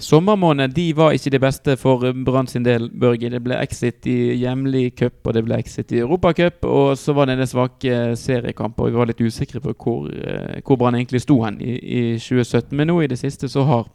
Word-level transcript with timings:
Sommermåned 0.00 0.72
de 0.74 0.86
var 0.96 1.12
ikke 1.12 1.30
de 1.34 1.40
beste 1.42 1.74
for 1.76 2.04
Brann 2.24 2.48
sin 2.48 2.64
del, 2.64 2.88
Børge. 2.90 3.28
Det 3.30 3.40
ble 3.44 3.58
exit 3.60 4.06
i 4.08 4.34
hjemlig 4.40 4.94
cup, 4.96 5.20
og 5.26 5.36
det 5.36 5.42
ble 5.44 5.58
exit 5.60 5.92
i 5.92 6.00
Europacup. 6.00 6.64
Og 6.64 6.98
så 6.98 7.12
var 7.16 7.28
det 7.28 7.36
en 7.36 7.42
del 7.42 7.50
svake 7.50 7.98
seriekamper, 8.16 8.88
vi 8.88 9.00
var 9.00 9.10
litt 9.10 9.20
usikre 9.20 9.60
på 9.64 9.74
hvor, 9.76 10.08
eh, 10.08 10.60
hvor 10.64 10.80
Brann 10.80 10.96
egentlig 10.96 11.20
sto 11.24 11.40
hen 11.44 11.60
i, 11.60 11.76
i 11.76 12.02
2017. 12.16 12.72
Men 12.76 12.88
nå 12.90 13.00
i 13.02 13.10
det 13.12 13.20
siste 13.20 13.48
så 13.52 13.66
har 13.68 13.90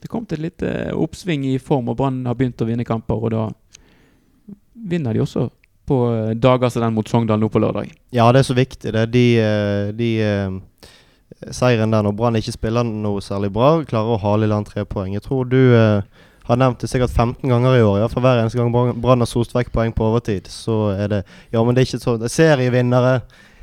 det 0.00 0.08
kommet 0.12 0.32
et 0.32 0.44
lite 0.44 0.74
oppsving 0.96 1.48
i 1.48 1.58
form, 1.58 1.88
og 1.88 1.96
Brann 1.96 2.22
har 2.28 2.36
begynt 2.36 2.60
å 2.60 2.68
vinne 2.68 2.88
kamper. 2.88 3.24
Og 3.24 3.32
da 3.34 3.48
vinner 4.90 5.16
de 5.16 5.24
også 5.24 5.48
på 5.88 6.02
eh, 6.14 6.34
dager 6.36 6.68
som 6.68 6.84
den 6.84 6.94
mot 6.94 7.08
Sogndal 7.08 7.40
nå 7.40 7.48
på 7.48 7.62
lørdag. 7.62 7.88
Ja, 8.14 8.28
det 8.32 8.44
er 8.44 8.50
så 8.52 8.58
viktig. 8.58 8.92
det. 8.92 9.06
De, 9.16 9.24
eh, 9.40 9.88
de 9.96 10.10
Seieren 11.50 11.90
der 11.94 12.02
når 12.04 12.12
Brann 12.18 12.36
ikke 12.36 12.52
spiller 12.52 12.84
noe 12.84 13.20
særlig 13.24 13.48
bra, 13.54 13.78
klarer 13.88 14.16
å 14.16 14.20
hale 14.20 14.44
i 14.44 14.50
land 14.50 14.66
tre 14.68 14.84
poeng. 14.84 15.14
Jeg 15.16 15.22
tror 15.24 15.48
du 15.48 15.56
eh, 15.74 16.02
har 16.50 16.56
nevnt 16.60 16.80
det 16.82 16.90
sikkert 16.90 17.10
15 17.14 17.48
ganger 17.48 17.78
i 17.78 17.82
år. 17.86 17.98
Ja, 18.02 18.08
for 18.12 18.20
hver 18.20 18.42
eneste 18.42 18.58
gang 18.60 18.72
Brann 18.74 19.00
Brann 19.00 19.24
har 19.24 19.30
sost 19.30 19.54
vekk 19.56 19.70
poeng 19.72 19.94
på 19.96 20.04
overtid, 20.10 20.50
så 20.52 20.90
er 20.96 21.08
det 21.08 21.22
Ja, 21.52 21.62
men 21.64 21.74
det 21.74 21.82
er 21.84 21.88
ikke 21.88 22.02
sånn. 22.04 22.26
Serievinnere 22.28 23.22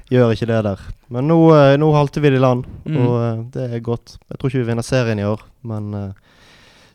gjør 0.10 0.32
ikke 0.34 0.48
det 0.50 0.62
der. 0.64 0.80
Men 1.14 1.28
nå, 1.30 1.38
eh, 1.54 1.76
nå 1.78 1.92
halter 1.94 2.22
vi 2.24 2.30
det 2.34 2.40
i 2.40 2.46
land, 2.46 2.66
Mm. 2.88 2.98
og 3.04 3.16
eh, 3.22 3.44
det 3.54 3.68
er 3.76 3.80
godt. 3.86 4.18
Jeg 4.32 4.40
tror 4.40 4.50
ikke 4.50 4.64
vi 4.64 4.70
vinner 4.72 4.84
serien 4.88 5.20
i 5.20 5.28
år, 5.28 5.42
men 5.64 5.94
eh, 5.94 6.12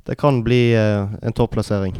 det 0.09 0.17
kan 0.19 0.43
bli 0.43 0.73
eh, 0.75 1.07
en 1.23 1.33
topplassering. 1.37 1.95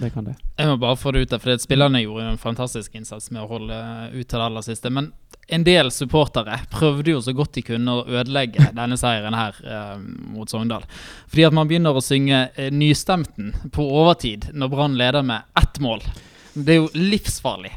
Det 0.00 0.10
kan 0.12 0.24
det. 0.24 0.34
Jeg 0.58 0.66
må 0.66 0.76
bare 0.80 0.96
få 0.98 1.12
det 1.12 1.20
ut 1.22 1.30
der, 1.30 1.38
for 1.38 1.54
spillerne 1.62 2.00
gjorde 2.02 2.24
jo 2.24 2.30
en 2.32 2.38
fantastisk 2.40 2.94
innsats 2.98 3.30
med 3.30 3.44
å 3.44 3.46
holde 3.48 3.76
ut 4.10 4.26
til 4.26 4.38
det 4.40 4.46
aller 4.48 4.64
siste. 4.66 4.90
Men 4.90 5.12
en 5.46 5.64
del 5.64 5.90
supportere 5.92 6.58
prøvde 6.72 7.14
jo 7.14 7.20
så 7.24 7.34
godt 7.36 7.56
de 7.58 7.64
kunne 7.66 7.98
å 7.98 8.04
ødelegge 8.06 8.70
denne 8.78 8.98
seieren 9.00 9.36
her 9.36 9.58
eh, 9.64 9.96
mot 10.34 10.50
Sogndal. 10.50 10.86
Fordi 11.28 11.48
at 11.48 11.56
man 11.56 11.70
begynner 11.70 11.96
å 11.96 12.04
synge 12.04 12.46
eh, 12.54 12.72
nystemten 12.72 13.52
på 13.74 13.86
overtid 14.00 14.50
når 14.54 14.72
Brann 14.72 14.98
leder 15.00 15.26
med 15.26 15.48
ett 15.60 15.80
mål. 15.84 16.04
Det 16.54 16.76
er 16.76 16.82
jo 16.82 16.92
livsfarlig. 16.94 17.74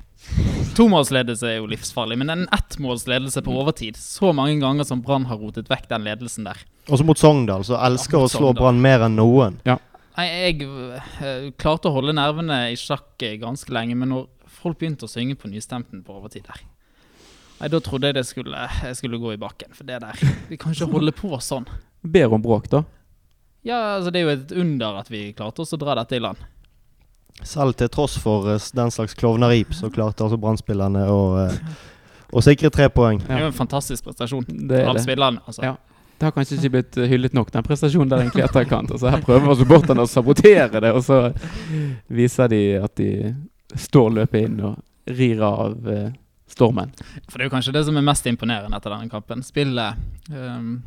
Tomålsledelse 0.77 1.47
er 1.49 1.59
jo 1.61 1.69
livsfarlig, 1.71 2.17
men 2.19 2.29
en 2.29 2.47
ettmålsledelse 2.53 3.39
på 3.45 3.53
overtid 3.55 3.95
Så 3.97 4.33
mange 4.35 4.57
ganger 4.59 4.85
som 4.85 4.99
Brann 5.01 5.25
har 5.29 5.39
rotet 5.39 5.69
vekk 5.71 5.87
den 5.89 6.03
ledelsen 6.05 6.45
der. 6.45 6.59
Også 6.91 7.07
mot 7.07 7.19
Sogndal, 7.19 7.65
så 7.67 7.79
elsker 7.87 8.19
Ja, 8.19 8.27
å 8.27 8.31
slå 8.31 8.53
Brann 8.57 8.81
mer 8.83 9.07
enn 9.07 9.17
noen. 9.17 9.57
Nei, 9.65 10.27
jeg 10.27 10.67
eh, 10.67 11.49
klarte 11.61 11.89
å 11.89 11.97
holde 11.97 12.15
nervene 12.17 12.67
i 12.71 12.79
sjakk 12.79 13.21
eh, 13.25 13.37
ganske 13.41 13.73
lenge, 13.73 13.97
men 13.97 14.13
når 14.13 14.25
folk 14.59 14.79
begynte 14.81 15.05
å 15.05 15.11
synge 15.11 15.37
på 15.37 15.49
nystemten 15.51 16.01
på 16.05 16.15
overtid 16.17 16.47
der 16.47 16.63
Nei, 17.57 17.69
Da 17.73 17.79
trodde 17.81 18.11
jeg 18.11 18.17
det 18.19 18.25
skulle, 18.27 18.67
jeg 18.83 18.99
skulle 18.99 19.19
gå 19.21 19.33
i 19.33 19.39
bakken. 19.41 19.73
For 19.73 19.87
det 19.87 20.01
der 20.03 20.19
Vi 20.49 20.59
kan 20.61 20.75
ikke 20.75 20.91
holde 20.91 21.13
på 21.15 21.31
sånn. 21.43 21.65
Ber 22.17 22.33
om 22.37 22.43
bråk, 22.43 22.69
da. 22.69 22.83
Ja, 23.65 23.97
altså 23.97 24.11
Det 24.13 24.21
er 24.21 24.27
jo 24.27 24.35
et 24.35 24.53
under 24.63 25.01
at 25.01 25.09
vi 25.11 25.31
klarte 25.37 25.63
oss 25.65 25.73
å 25.75 25.81
dra 25.81 25.97
dette 25.99 26.15
i 26.19 26.23
land. 26.23 26.37
Selv 27.45 27.75
til 27.77 27.89
tross 27.93 28.15
for 28.17 28.47
uh, 28.49 28.69
den 28.73 28.93
slags 28.93 29.13
klovneri, 29.17 29.61
så 29.75 29.91
klarte 29.93 30.25
altså 30.25 30.39
Brann-spillerne 30.41 31.03
å, 31.13 31.19
uh, 31.37 31.83
å 32.33 32.41
sikre 32.41 32.71
tre 32.73 32.87
poeng. 32.89 33.19
Det 33.21 33.35
er 33.35 33.43
jo 33.45 33.51
en 33.51 33.59
fantastisk 33.59 34.07
prestasjon 34.07 34.47
Det 34.47 34.79
er 34.79 34.89
av 34.89 34.97
det. 34.97 35.03
spillerne. 35.05 35.43
Altså. 35.45 35.61
Ja. 35.67 35.75
Det 36.17 36.25
har 36.25 36.33
kanskje 36.33 36.57
ikke 36.57 36.71
blitt 36.73 36.97
hyllet 37.11 37.35
nok, 37.37 37.51
den 37.53 37.65
prestasjonen 37.67 38.09
der 38.09 38.23
egentlig 38.23 38.47
etterkant. 38.47 38.89
Altså, 38.95 39.11
her 39.13 39.21
prøver 39.21 39.53
supporterne 39.59 40.01
å 40.01 40.09
sabotere 40.09 40.81
det, 40.81 40.89
og 40.97 41.03
så 41.05 41.19
viser 42.09 42.49
de 42.49 42.61
at 42.81 42.95
de 42.97 43.35
står 43.77 44.15
løpet 44.15 44.47
inn 44.47 44.63
og 44.65 44.79
rir 45.13 45.43
av 45.45 45.91
eh, 45.93 46.07
stormen. 46.47 46.93
For 47.27 47.37
det 47.37 47.45
er 47.45 47.49
jo 47.49 47.55
kanskje 47.55 47.75
det 47.75 47.83
som 47.87 47.97
er 47.99 48.05
mest 48.05 48.27
imponerende 48.29 48.77
etter 48.77 48.93
denne 48.93 49.11
kampen. 49.11 49.43
Spillet 49.45 49.99
um, 50.31 50.77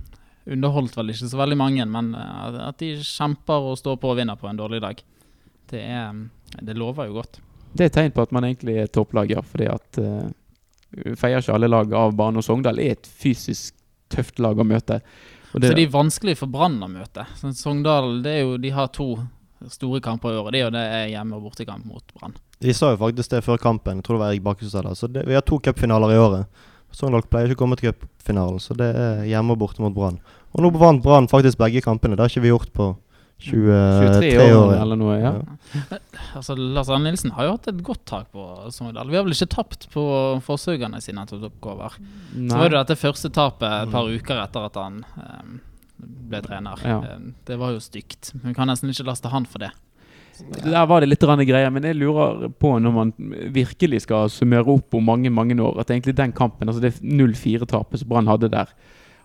underholdt 0.50 0.96
vel 0.96 1.12
ikke 1.12 1.30
så 1.30 1.40
veldig 1.40 1.58
mange, 1.60 1.86
men 1.86 2.14
eh, 2.16 2.60
at 2.66 2.80
de 2.80 2.94
kjemper 3.04 3.70
og 3.70 3.78
står 3.78 4.00
på 4.00 4.12
og 4.12 4.18
vinner 4.18 4.38
på 4.40 4.48
en 4.50 4.58
dårlig 4.58 4.80
dag, 4.82 5.02
det, 5.70 5.82
er, 5.84 6.22
det 6.58 6.76
lover 6.78 7.10
jo 7.10 7.20
godt. 7.20 7.40
Det 7.76 7.86
er 7.86 7.92
tegn 7.94 8.14
på 8.14 8.24
at 8.24 8.32
man 8.34 8.48
egentlig 8.48 8.80
er 8.82 8.90
topplag, 8.90 9.30
ja. 9.30 9.42
Fordi 9.46 9.68
at 9.70 10.00
uh, 10.02 11.12
feier 11.18 11.42
ikke 11.42 11.54
alle 11.54 11.70
lag 11.70 11.92
av 11.94 12.16
banen, 12.18 12.40
og 12.40 12.46
Sogndal 12.46 12.80
er 12.82 12.96
et 12.96 13.06
fysisk 13.20 13.76
tøft 14.10 14.42
lag 14.42 14.58
å 14.58 14.66
møte. 14.66 14.98
Og 15.52 15.62
Så 15.62 15.74
de 15.74 15.84
er 15.84 15.92
vanskelig 15.92 16.36
for 16.38 16.50
Brann 16.50 16.78
å 16.82 16.88
møte. 16.90 17.26
Sogndal 17.38 18.20
det 18.24 18.36
er 18.38 18.42
jo, 18.44 18.56
de 18.62 18.70
har 18.74 18.90
to 18.94 19.12
store 19.70 20.00
kamper 20.02 20.34
i 20.34 20.40
året. 20.40 20.54
Det 20.54 20.60
er 20.60 20.64
jo 20.64 20.74
det 20.74 20.84
er 20.86 21.08
hjemme- 21.12 21.38
og 21.38 21.46
bortekamp 21.46 21.86
mot 21.86 22.14
Brann. 22.16 22.34
De 22.60 22.74
sa 22.76 22.92
jo 22.92 23.00
faktisk 23.00 23.32
det 23.32 23.44
før 23.46 23.60
kampen. 23.60 24.00
Jeg 24.00 24.06
tror 24.06 24.18
det 24.18 24.22
var 24.24 24.34
Erik 24.34 24.44
Bakke 24.44 24.66
som 24.66 24.72
sa 24.74 24.82
det. 24.84 24.96
Så 24.98 25.08
det, 25.08 25.24
vi 25.28 25.36
har 25.36 25.44
to 25.46 25.58
cupfinaler 25.64 26.12
i 26.12 26.18
året. 26.20 26.66
Sogndal 26.92 27.22
pleier 27.30 27.52
ikke 27.52 27.60
å 27.60 27.64
komme 27.64 27.78
til 27.78 27.92
cupfinalen, 27.92 28.58
så 28.60 28.74
det 28.76 28.88
er 28.98 29.22
hjemme 29.30 29.54
og 29.54 29.62
borte 29.62 29.82
mot 29.82 29.94
Brann. 29.94 30.18
Og 30.50 30.64
nå 30.64 30.72
vant 30.74 31.02
Brann 31.04 31.30
faktisk 31.30 31.60
begge 31.60 31.82
kampene. 31.84 32.18
Det 32.18 32.24
har 32.24 32.32
ikke 32.32 32.44
vi 32.44 32.52
gjort 32.52 32.72
på 32.74 32.90
23 33.40 34.20
23 34.20 34.52
år 34.52 34.58
år. 34.58 34.74
eller 34.82 34.98
noe. 35.00 35.16
ja. 35.16 35.32
Altså, 36.36 36.56
Lars 36.58 36.90
Arne 36.92 37.08
Nilsen 37.08 37.32
har 37.36 37.46
jo 37.46 37.54
hatt 37.54 37.70
et 37.72 37.80
godt 37.86 38.02
tak 38.10 38.28
på 38.34 38.44
Sogndal. 38.74 39.08
Vi 39.08 39.16
har 39.16 39.24
vel 39.24 39.36
ikke 39.36 39.48
tapt 39.54 39.88
på 39.94 40.04
forsøkene 40.44 41.00
sine 41.00 41.24
etter 41.24 41.46
oppover. 41.48 41.96
Så 42.34 42.60
var 42.60 42.68
det 42.68 42.82
dette 42.82 42.98
første 43.00 43.32
tapet 43.32 43.70
et 43.70 43.94
par 43.94 44.10
uker 44.10 44.42
etter 44.42 44.66
at 44.68 44.76
han 44.76 45.00
um, 45.16 45.60
ble 46.00 46.42
trener. 46.44 46.84
Ja. 46.84 46.98
Eh, 47.14 47.30
det 47.48 47.56
var 47.60 47.72
jo 47.72 47.80
stygt. 47.82 48.34
Vi 48.44 48.52
kan 48.56 48.68
nesten 48.68 48.92
ikke 48.92 49.08
laste 49.08 49.32
han 49.32 49.48
for 49.48 49.64
det. 49.64 49.72
Der 50.64 50.86
var 50.88 51.00
det 51.00 51.10
litt 51.10 51.22
greier, 51.22 51.70
men 51.70 51.84
jeg 51.84 51.98
lurer 51.98 52.48
på 52.50 52.72
når 52.78 52.92
man 52.94 53.12
virkelig 53.54 54.02
skal 54.06 54.30
summere 54.32 54.68
opp 54.72 54.94
om 54.94 55.04
mange 55.04 55.30
mange 55.30 55.56
år, 55.60 55.80
at 55.80 55.90
egentlig 55.90 56.16
den 56.16 56.32
kampen, 56.32 56.68
altså 56.68 56.82
det 56.82 57.00
0-4-tapet 57.02 58.00
som 58.00 58.08
Brann 58.08 58.30
hadde 58.30 58.50
der, 58.52 58.72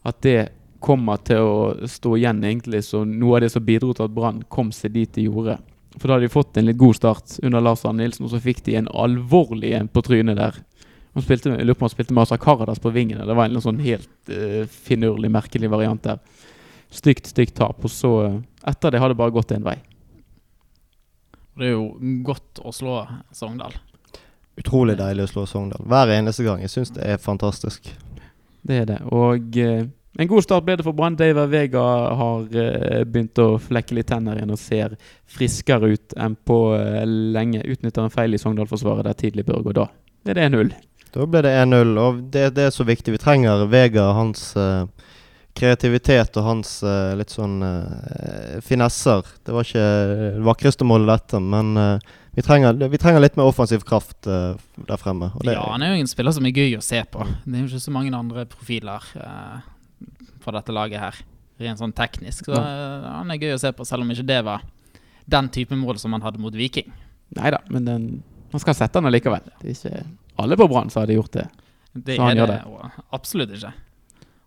at 0.05 0.21
det 0.21 0.49
kommer 0.79 1.17
til 1.25 1.41
å 1.41 1.87
stå 1.89 2.15
igjen 2.19 2.43
egentlig 2.43 2.83
som 2.85 3.09
noe 3.09 3.37
av 3.37 3.45
det 3.45 3.53
som 3.53 3.65
bidro 3.65 3.93
til 3.93 4.05
at 4.05 4.13
Brann 4.13 4.43
kom 4.49 4.71
seg 4.75 4.93
dit 4.93 5.11
de 5.15 5.25
gjorde. 5.25 5.57
For 5.95 6.07
da 6.07 6.17
hadde 6.17 6.27
de 6.27 6.33
fått 6.33 6.57
en 6.59 6.67
litt 6.67 6.79
god 6.79 6.97
start 6.97 7.37
under 7.41 7.63
Lars 7.63 7.85
Arne 7.87 8.03
Nilsen, 8.03 8.27
og 8.27 8.33
så 8.33 8.41
fikk 8.43 8.61
de 8.67 8.77
en 8.79 8.91
alvorlig 8.91 9.73
en 9.77 9.89
på 9.89 10.03
trynet 10.05 10.37
der. 10.37 10.59
Han 11.15 11.23
spilte, 11.23 11.53
jeg 11.55 11.67
lurer 11.67 11.91
spilte 11.91 12.13
med 12.13 12.25
Asa 12.25 12.37
Karadas 12.41 12.81
på 12.83 12.91
vingene. 12.91 13.23
Det 13.23 13.37
var 13.37 13.47
en 13.47 13.63
sånn 13.63 13.79
helt 13.79 14.11
uh, 14.27 14.65
finurlig, 14.67 15.31
merkelig 15.31 15.71
variant 15.71 16.03
der. 16.03 16.19
Stygt, 16.91 17.31
stygt 17.31 17.55
tap. 17.55 17.79
Og 17.87 17.91
så, 17.91 18.11
eh, 18.27 18.35
etter 18.69 18.93
det, 18.93 18.99
har 19.01 19.11
det 19.11 19.17
bare 19.19 19.33
gått 19.33 19.53
én 19.55 19.63
vei. 19.65 19.77
Det 21.55 21.69
er 21.69 21.75
jo 21.75 21.89
godt 22.27 22.59
å 22.63 22.73
slå 22.75 23.01
Sogndal. 23.35 23.75
Utrolig 24.59 24.97
deilig 24.99 25.27
å 25.27 25.31
slå 25.31 25.45
Sogndal. 25.49 25.83
Hver 25.87 26.11
eneste 26.15 26.43
gang. 26.45 26.63
Jeg 26.63 26.73
syns 26.73 26.91
det 26.95 27.05
er 27.07 27.21
fantastisk. 27.21 27.87
Det 28.65 28.81
er 28.81 28.89
det. 28.89 28.99
Og 29.15 29.59
eh, 29.61 29.85
en 30.15 30.29
god 30.31 30.45
start 30.45 30.63
ble 30.67 30.77
det 30.79 30.85
for 30.85 30.95
Brann. 30.95 31.17
Daver 31.19 31.49
Vega 31.51 31.83
har 32.19 32.57
eh, 32.59 33.03
begynt 33.03 33.39
å 33.43 33.55
flekke 33.59 33.97
litt 33.97 34.07
tenner 34.11 34.39
igjen 34.39 34.55
og 34.55 34.61
ser 34.61 34.95
friskere 35.27 35.91
ut 35.95 36.15
enn 36.19 36.37
på 36.47 36.59
eh, 36.77 37.03
lenge. 37.05 37.63
Utnytter 37.67 38.05
en 38.05 38.13
feil 38.13 38.35
i 38.35 38.39
Sogndal-forsvaret 38.41 39.07
der 39.07 39.17
tidlig 39.19 39.47
bør 39.47 39.65
gå. 39.67 39.75
Da 39.75 39.89
er 40.31 40.39
det 40.39 40.47
1-0. 40.49 40.71
Da 41.15 41.27
ble 41.31 41.43
det 41.45 41.51
1-0, 41.61 41.91
og 41.99 42.23
det, 42.31 42.45
det 42.55 42.69
er 42.69 42.73
så 42.75 42.87
viktig. 42.87 43.15
Vi 43.15 43.21
trenger 43.21 43.67
Vega, 43.71 44.09
hans 44.15 44.49
eh, 44.59 44.87
kreativitet 45.55 46.35
og 46.39 46.43
hans 46.49 46.77
uh, 46.83 47.13
litt 47.17 47.31
sånn 47.33 47.61
uh, 47.63 48.59
finesser. 48.65 49.23
Det 49.45 49.55
var 49.55 49.67
ikke 49.67 49.87
det 50.11 50.45
vakreste 50.45 50.87
målet, 50.87 51.13
dette, 51.15 51.39
men 51.41 51.73
uh, 51.79 52.13
vi, 52.35 52.41
trenger, 52.43 52.73
vi 52.91 52.97
trenger 52.99 53.23
litt 53.23 53.37
mer 53.39 53.47
offensiv 53.47 53.85
kraft 53.87 54.27
eh, 54.27 54.57
der 54.75 54.99
fremme. 54.99 55.29
Og 55.37 55.45
det, 55.47 55.53
Ja, 55.55 55.61
han 55.71 55.85
er 55.85 55.93
jo 55.93 56.01
en 56.03 56.09
spiller 56.11 56.35
som 56.35 56.43
er 56.43 56.51
gøy 56.51 56.73
å 56.75 56.81
se 56.83 56.99
på. 57.07 57.23
Det 57.45 57.53
er 57.55 57.61
jo 57.63 57.69
ikke 57.69 57.79
så 57.85 57.93
mange 57.95 58.11
andre 58.17 58.43
profiler 58.51 59.05
eh, 59.15 59.61
fra 60.43 60.55
dette 60.57 60.75
laget 60.75 60.99
her, 60.99 61.21
rent 61.63 61.79
sånn 61.79 61.95
teknisk. 61.95 62.49
Så 62.51 62.57
eh, 62.59 63.07
han 63.07 63.31
er 63.31 63.39
gøy 63.39 63.55
å 63.55 63.61
se 63.63 63.71
på, 63.71 63.87
selv 63.87 64.03
om 64.03 64.11
ikke 64.11 64.27
det 64.27 64.41
var 64.49 64.65
den 65.31 65.47
type 65.55 65.79
mål 65.79 66.01
som 66.01 66.11
han 66.17 66.25
hadde 66.27 66.43
mot 66.43 66.53
Viking. 66.59 66.91
Nei 67.39 67.53
da, 67.55 67.61
men 67.71 67.87
den, 67.87 68.09
man 68.51 68.65
skal 68.65 68.75
sette 68.77 68.99
han 68.99 69.07
allikevel. 69.07 69.47
Det 69.63 69.71
er 69.71 69.79
ikke 69.79 70.03
alle 70.43 70.59
på 70.59 70.67
Brann 70.73 70.91
som 70.91 71.05
hadde 71.05 71.15
gjort 71.15 71.39
det. 71.39 71.47
Det 71.95 72.17
Så 72.19 72.27
han 72.27 72.35
er 72.35 72.41
gjør 72.43 72.51
det, 72.51 72.61
det. 72.67 73.05
absolutt 73.15 73.55
ikke. 73.55 73.71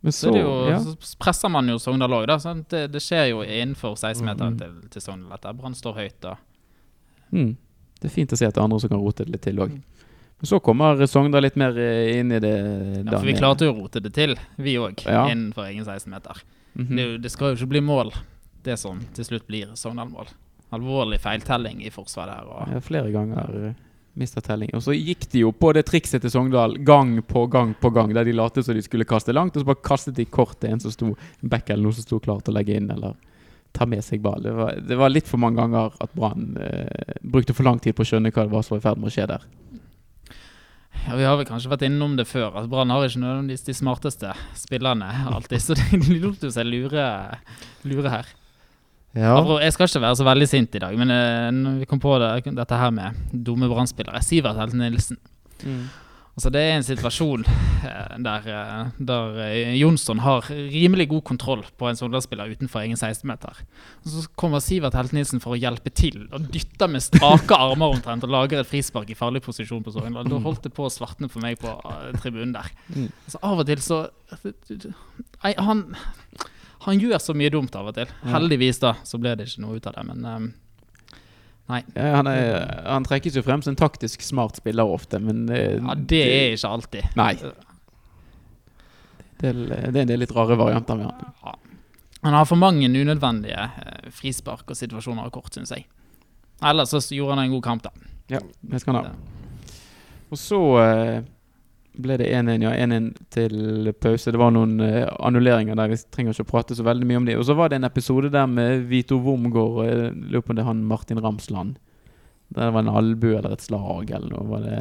Men 0.00 0.12
Så, 0.12 0.30
så, 0.30 0.38
jo, 0.38 0.50
ja. 0.70 0.78
så 0.80 1.16
presser 1.18 1.50
man 1.50 1.68
jo 1.68 1.78
Sogndal 1.82 2.14
òg, 2.20 2.26
da. 2.30 2.36
Det, 2.70 2.84
det 2.94 3.00
skjer 3.02 3.32
jo 3.32 3.42
innenfor 3.42 3.96
16-meteren 3.98 4.54
mm. 4.54 4.58
til, 4.60 4.76
til 4.94 5.02
Sogndal. 5.02 5.56
Brann 5.58 5.74
står 5.74 5.96
høyt. 5.98 6.18
Da. 6.22 6.36
mm, 7.34 7.56
det 7.98 8.10
er 8.10 8.14
fint 8.14 8.32
å 8.32 8.38
se 8.38 8.46
at 8.46 8.54
det 8.54 8.62
er 8.62 8.68
andre 8.68 8.78
som 8.84 8.92
kan 8.92 9.02
rote 9.02 9.26
det 9.26 9.34
litt 9.34 9.46
til 9.48 9.58
òg. 9.64 9.74
Men 10.38 10.46
så 10.52 10.60
kommer 10.62 11.02
Sogndal 11.10 11.42
litt 11.42 11.58
mer 11.58 11.74
eh, 11.82 12.20
inn 12.20 12.30
i 12.30 12.38
det. 12.38 12.54
Ja, 13.02 13.16
for 13.16 13.26
vi 13.26 13.34
klarte 13.40 13.66
jo 13.66 13.74
å 13.74 13.78
rote 13.80 14.02
det 14.04 14.14
til, 14.14 14.36
vi 14.56 14.76
òg, 14.78 15.02
Ja. 15.02 15.26
innenfor 15.32 15.66
egen 15.66 15.82
16-meter. 15.82 16.44
Mhm. 16.78 16.92
Det, 16.94 17.06
er 17.08 17.18
det 17.24 17.32
skal 17.34 17.52
jo 17.52 17.58
ikke 17.58 17.72
bli 17.74 17.82
mål, 17.82 18.14
det 18.62 18.78
som 18.78 19.00
til 19.16 19.26
slutt 19.26 19.48
blir 19.50 19.74
Sogndal-mål. 19.74 20.30
Alvorlig 20.70 21.18
feiltelling 21.24 21.82
i 21.82 21.90
forsvaret 21.90 22.38
her. 22.38 22.46
Og 22.46 22.74
Ja, 22.76 22.80
flere 22.84 23.10
ganger 23.10 23.50
uh, 23.50 23.84
mista 24.18 24.42
telling. 24.44 24.72
Og 24.76 24.82
så 24.84 24.96
gikk 24.96 25.28
de 25.32 25.44
jo 25.44 25.52
på 25.54 25.72
det 25.76 25.86
trikset 25.88 26.24
til 26.24 26.32
Sogndal 26.32 26.76
gang 26.86 27.18
på 27.26 27.46
gang 27.50 27.74
på 27.78 27.92
gang, 27.94 28.12
der 28.16 28.26
de 28.28 28.34
lot 28.36 28.58
som 28.58 28.76
de 28.76 28.84
skulle 28.84 29.08
kaste 29.08 29.34
langt, 29.34 29.56
og 29.56 29.62
så 29.62 29.70
bare 29.70 29.84
kastet 29.86 30.18
de 30.18 30.26
kort 30.28 30.58
til 30.60 30.74
en 30.74 30.82
som 30.82 30.94
sto 30.94 31.14
back 31.40 31.70
eller 31.70 31.88
noe 31.88 31.96
som 31.96 32.06
sto 32.06 32.20
klar 32.22 32.42
til 32.42 32.54
å 32.54 32.58
legge 32.58 32.78
inn, 32.78 32.90
eller 32.94 33.16
ta 33.72 33.86
med 33.86 34.04
seg 34.04 34.22
ball. 34.24 34.42
Det 34.42 34.52
var, 34.56 34.74
det 34.80 34.98
var 34.98 35.12
litt 35.12 35.28
for 35.28 35.40
mange 35.40 35.60
ganger 35.60 35.94
at 36.02 36.14
Brann 36.16 36.56
eh, 36.62 37.16
brukte 37.22 37.54
for 37.56 37.68
lang 37.68 37.80
tid 37.82 37.96
på 37.96 38.04
å 38.04 38.10
skjønne 38.10 38.32
hva 38.32 38.46
det 38.46 38.54
var 38.54 38.66
som 38.66 38.76
var 38.76 38.82
i 38.82 38.86
ferd 38.88 39.02
med 39.02 39.10
å 39.10 39.14
skje 39.14 39.28
der. 39.30 39.46
ja, 41.04 41.16
Vi 41.18 41.28
har 41.28 41.38
vel 41.38 41.48
kanskje 41.48 41.72
vært 41.72 41.86
innom 41.88 42.16
det 42.18 42.26
før, 42.30 42.56
at 42.58 42.68
Brann 42.70 42.92
har 42.94 43.06
ikke 43.06 43.22
nødvendigvis 43.22 43.66
de 43.68 43.76
smarteste 43.76 44.34
spillerne 44.58 45.08
alltid. 45.30 45.62
Så 45.62 45.78
de, 45.78 46.02
lot 46.18 46.42
jo 46.42 46.52
seg 46.54 46.68
lure, 46.68 47.06
lure 47.86 48.14
her. 48.16 48.34
Ja. 49.16 49.38
Jeg 49.62 49.72
skal 49.72 49.88
ikke 49.88 50.04
være 50.04 50.18
så 50.20 50.26
veldig 50.26 50.48
sint 50.50 50.74
i 50.76 50.82
dag, 50.82 50.98
men 50.98 51.12
eh, 51.14 51.48
når 51.54 51.78
vi 51.82 51.88
kom 51.88 52.02
på 52.02 52.18
det, 52.20 52.52
dette 52.56 52.82
her 52.82 52.92
med 52.94 53.16
dumme 53.32 53.70
brannspillere. 53.70 54.20
Sivert 54.24 54.60
Helten 54.60 54.84
Nilsen. 54.84 55.18
Altså 56.38 56.52
Det 56.54 56.60
er 56.62 56.76
en 56.76 56.84
situasjon 56.86 57.42
eh, 57.48 58.12
der, 58.22 58.44
eh, 58.52 58.90
der 59.08 59.38
Jonsson 59.74 60.20
har 60.22 60.46
rimelig 60.52 61.08
god 61.10 61.24
kontroll 61.32 61.64
på 61.80 61.88
en 61.88 61.98
Sogndal-spiller 61.98 62.52
utenfor 62.52 62.84
egen 62.84 63.00
16-meter. 63.00 63.64
Så 64.06 64.26
kommer 64.38 64.62
Sivert 64.62 64.94
Helte 64.94 65.16
Nilsen 65.16 65.42
for 65.42 65.56
å 65.56 65.58
hjelpe 65.58 65.90
til 65.90 66.28
og 66.28 66.46
dytter 66.52 66.92
med 66.92 67.02
strake 67.02 67.58
armer 67.58 67.96
omtrent 67.96 68.28
og 68.28 68.34
lager 68.36 68.60
et 68.60 68.70
frispark 68.70 69.10
i 69.10 69.18
farlig 69.18 69.42
posisjon 69.48 69.82
på 69.82 69.96
Sogndal. 69.96 70.28
Da 70.30 70.38
holdt 70.44 70.68
det 70.68 70.74
på 70.76 70.86
å 70.86 70.92
svartne 70.92 71.32
for 71.32 71.42
meg 71.42 71.58
på 71.64 71.74
tribunen 72.20 72.54
der. 72.60 72.70
Mm. 72.92 73.08
Altså 73.24 73.42
Av 73.50 73.64
og 73.64 73.66
til 73.72 73.82
så 73.82 74.04
Nei, 75.40 75.54
han, 75.56 75.86
han 76.84 77.00
gjør 77.02 77.18
så 77.22 77.34
mye 77.34 77.50
dumt 77.50 77.74
av 77.76 77.90
og 77.90 77.96
til. 77.96 78.10
Heldigvis 78.30 78.80
da 78.82 78.94
så 79.06 79.18
ble 79.20 79.34
det 79.38 79.48
ikke 79.48 79.64
noe 79.64 79.78
ut 79.78 79.86
av 79.90 79.96
det, 79.98 80.04
men 80.08 80.26
um, 80.26 80.48
Nei. 81.68 81.82
Ja, 81.92 82.14
han, 82.16 82.28
er, 82.30 82.62
han 82.86 83.04
trekkes 83.04 83.34
jo 83.36 83.42
frem 83.44 83.60
som 83.60 83.74
en 83.74 83.80
taktisk 83.80 84.22
smart 84.24 84.56
spiller 84.56 84.88
ofte, 84.88 85.18
men 85.20 85.42
eh, 85.52 85.76
Ja, 85.76 85.96
det 85.98 86.20
er 86.24 86.54
ikke 86.54 86.70
alltid. 86.78 87.10
Nei. 87.18 87.34
Det 89.38 89.50
er, 89.50 89.58
det 89.68 89.92
er 89.92 90.00
en 90.06 90.08
del 90.08 90.22
litt 90.24 90.32
rare 90.32 90.56
varianter 90.56 90.96
med 90.96 91.10
han. 91.10 91.34
Ja. 91.44 91.52
Han 92.24 92.34
har 92.34 92.48
for 92.48 92.58
mange 92.58 92.88
unødvendige 92.88 93.68
eh, 93.68 94.08
frispark 94.16 94.72
og 94.72 94.80
situasjoner 94.80 95.28
av 95.28 95.34
kort, 95.34 95.52
syns 95.54 95.74
jeg. 95.76 95.84
Ellers 96.64 96.94
så 96.94 97.02
gjorde 97.14 97.36
han 97.36 97.44
en 97.44 97.58
god 97.58 97.66
kamp, 97.68 97.84
da. 97.84 97.92
Ja, 98.32 98.40
det 98.64 98.80
skal 98.82 98.96
han 98.96 99.10
ha. 99.10 99.76
Og 100.32 100.40
så 100.40 100.62
eh, 100.82 101.20
ble 101.98 102.16
det 102.20 102.28
1-1 102.30 102.62
ja, 102.62 102.72
1-1 102.86 103.08
til 103.34 103.92
pause. 104.00 104.32
Det 104.34 104.38
var 104.40 104.52
noen 104.54 104.78
eh, 104.84 105.02
annulleringer 105.18 105.78
der. 105.78 105.90
Vi 105.92 105.98
trenger 106.14 106.34
ikke 106.36 106.46
å 106.46 106.50
prate 106.52 106.76
så 106.78 106.86
veldig 106.86 107.08
mye 107.10 107.20
om 107.20 107.26
det. 107.28 107.36
Og 107.40 107.46
så 107.48 107.56
var 107.58 107.70
det 107.72 107.80
en 107.80 107.88
episode 107.88 108.30
der 108.34 108.46
med 108.50 108.86
Vito 108.90 109.18
Wormgård 109.24 109.80
og 109.80 109.88
jeg 109.88 110.12
lurer 110.30 110.44
på 110.46 110.52
om 110.54 110.58
det 110.58 110.64
er 110.64 110.70
han 110.70 110.84
Martin 110.90 111.22
Ramsland. 111.24 111.76
Der 112.54 112.68
det 112.70 112.74
var 112.76 112.84
en 112.86 112.94
albue 113.00 113.36
eller 113.36 113.56
et 113.56 113.64
slag 113.64 114.10
eller 114.14 114.30
noe. 114.32 114.46
Var 114.48 114.64
det, 114.64 114.78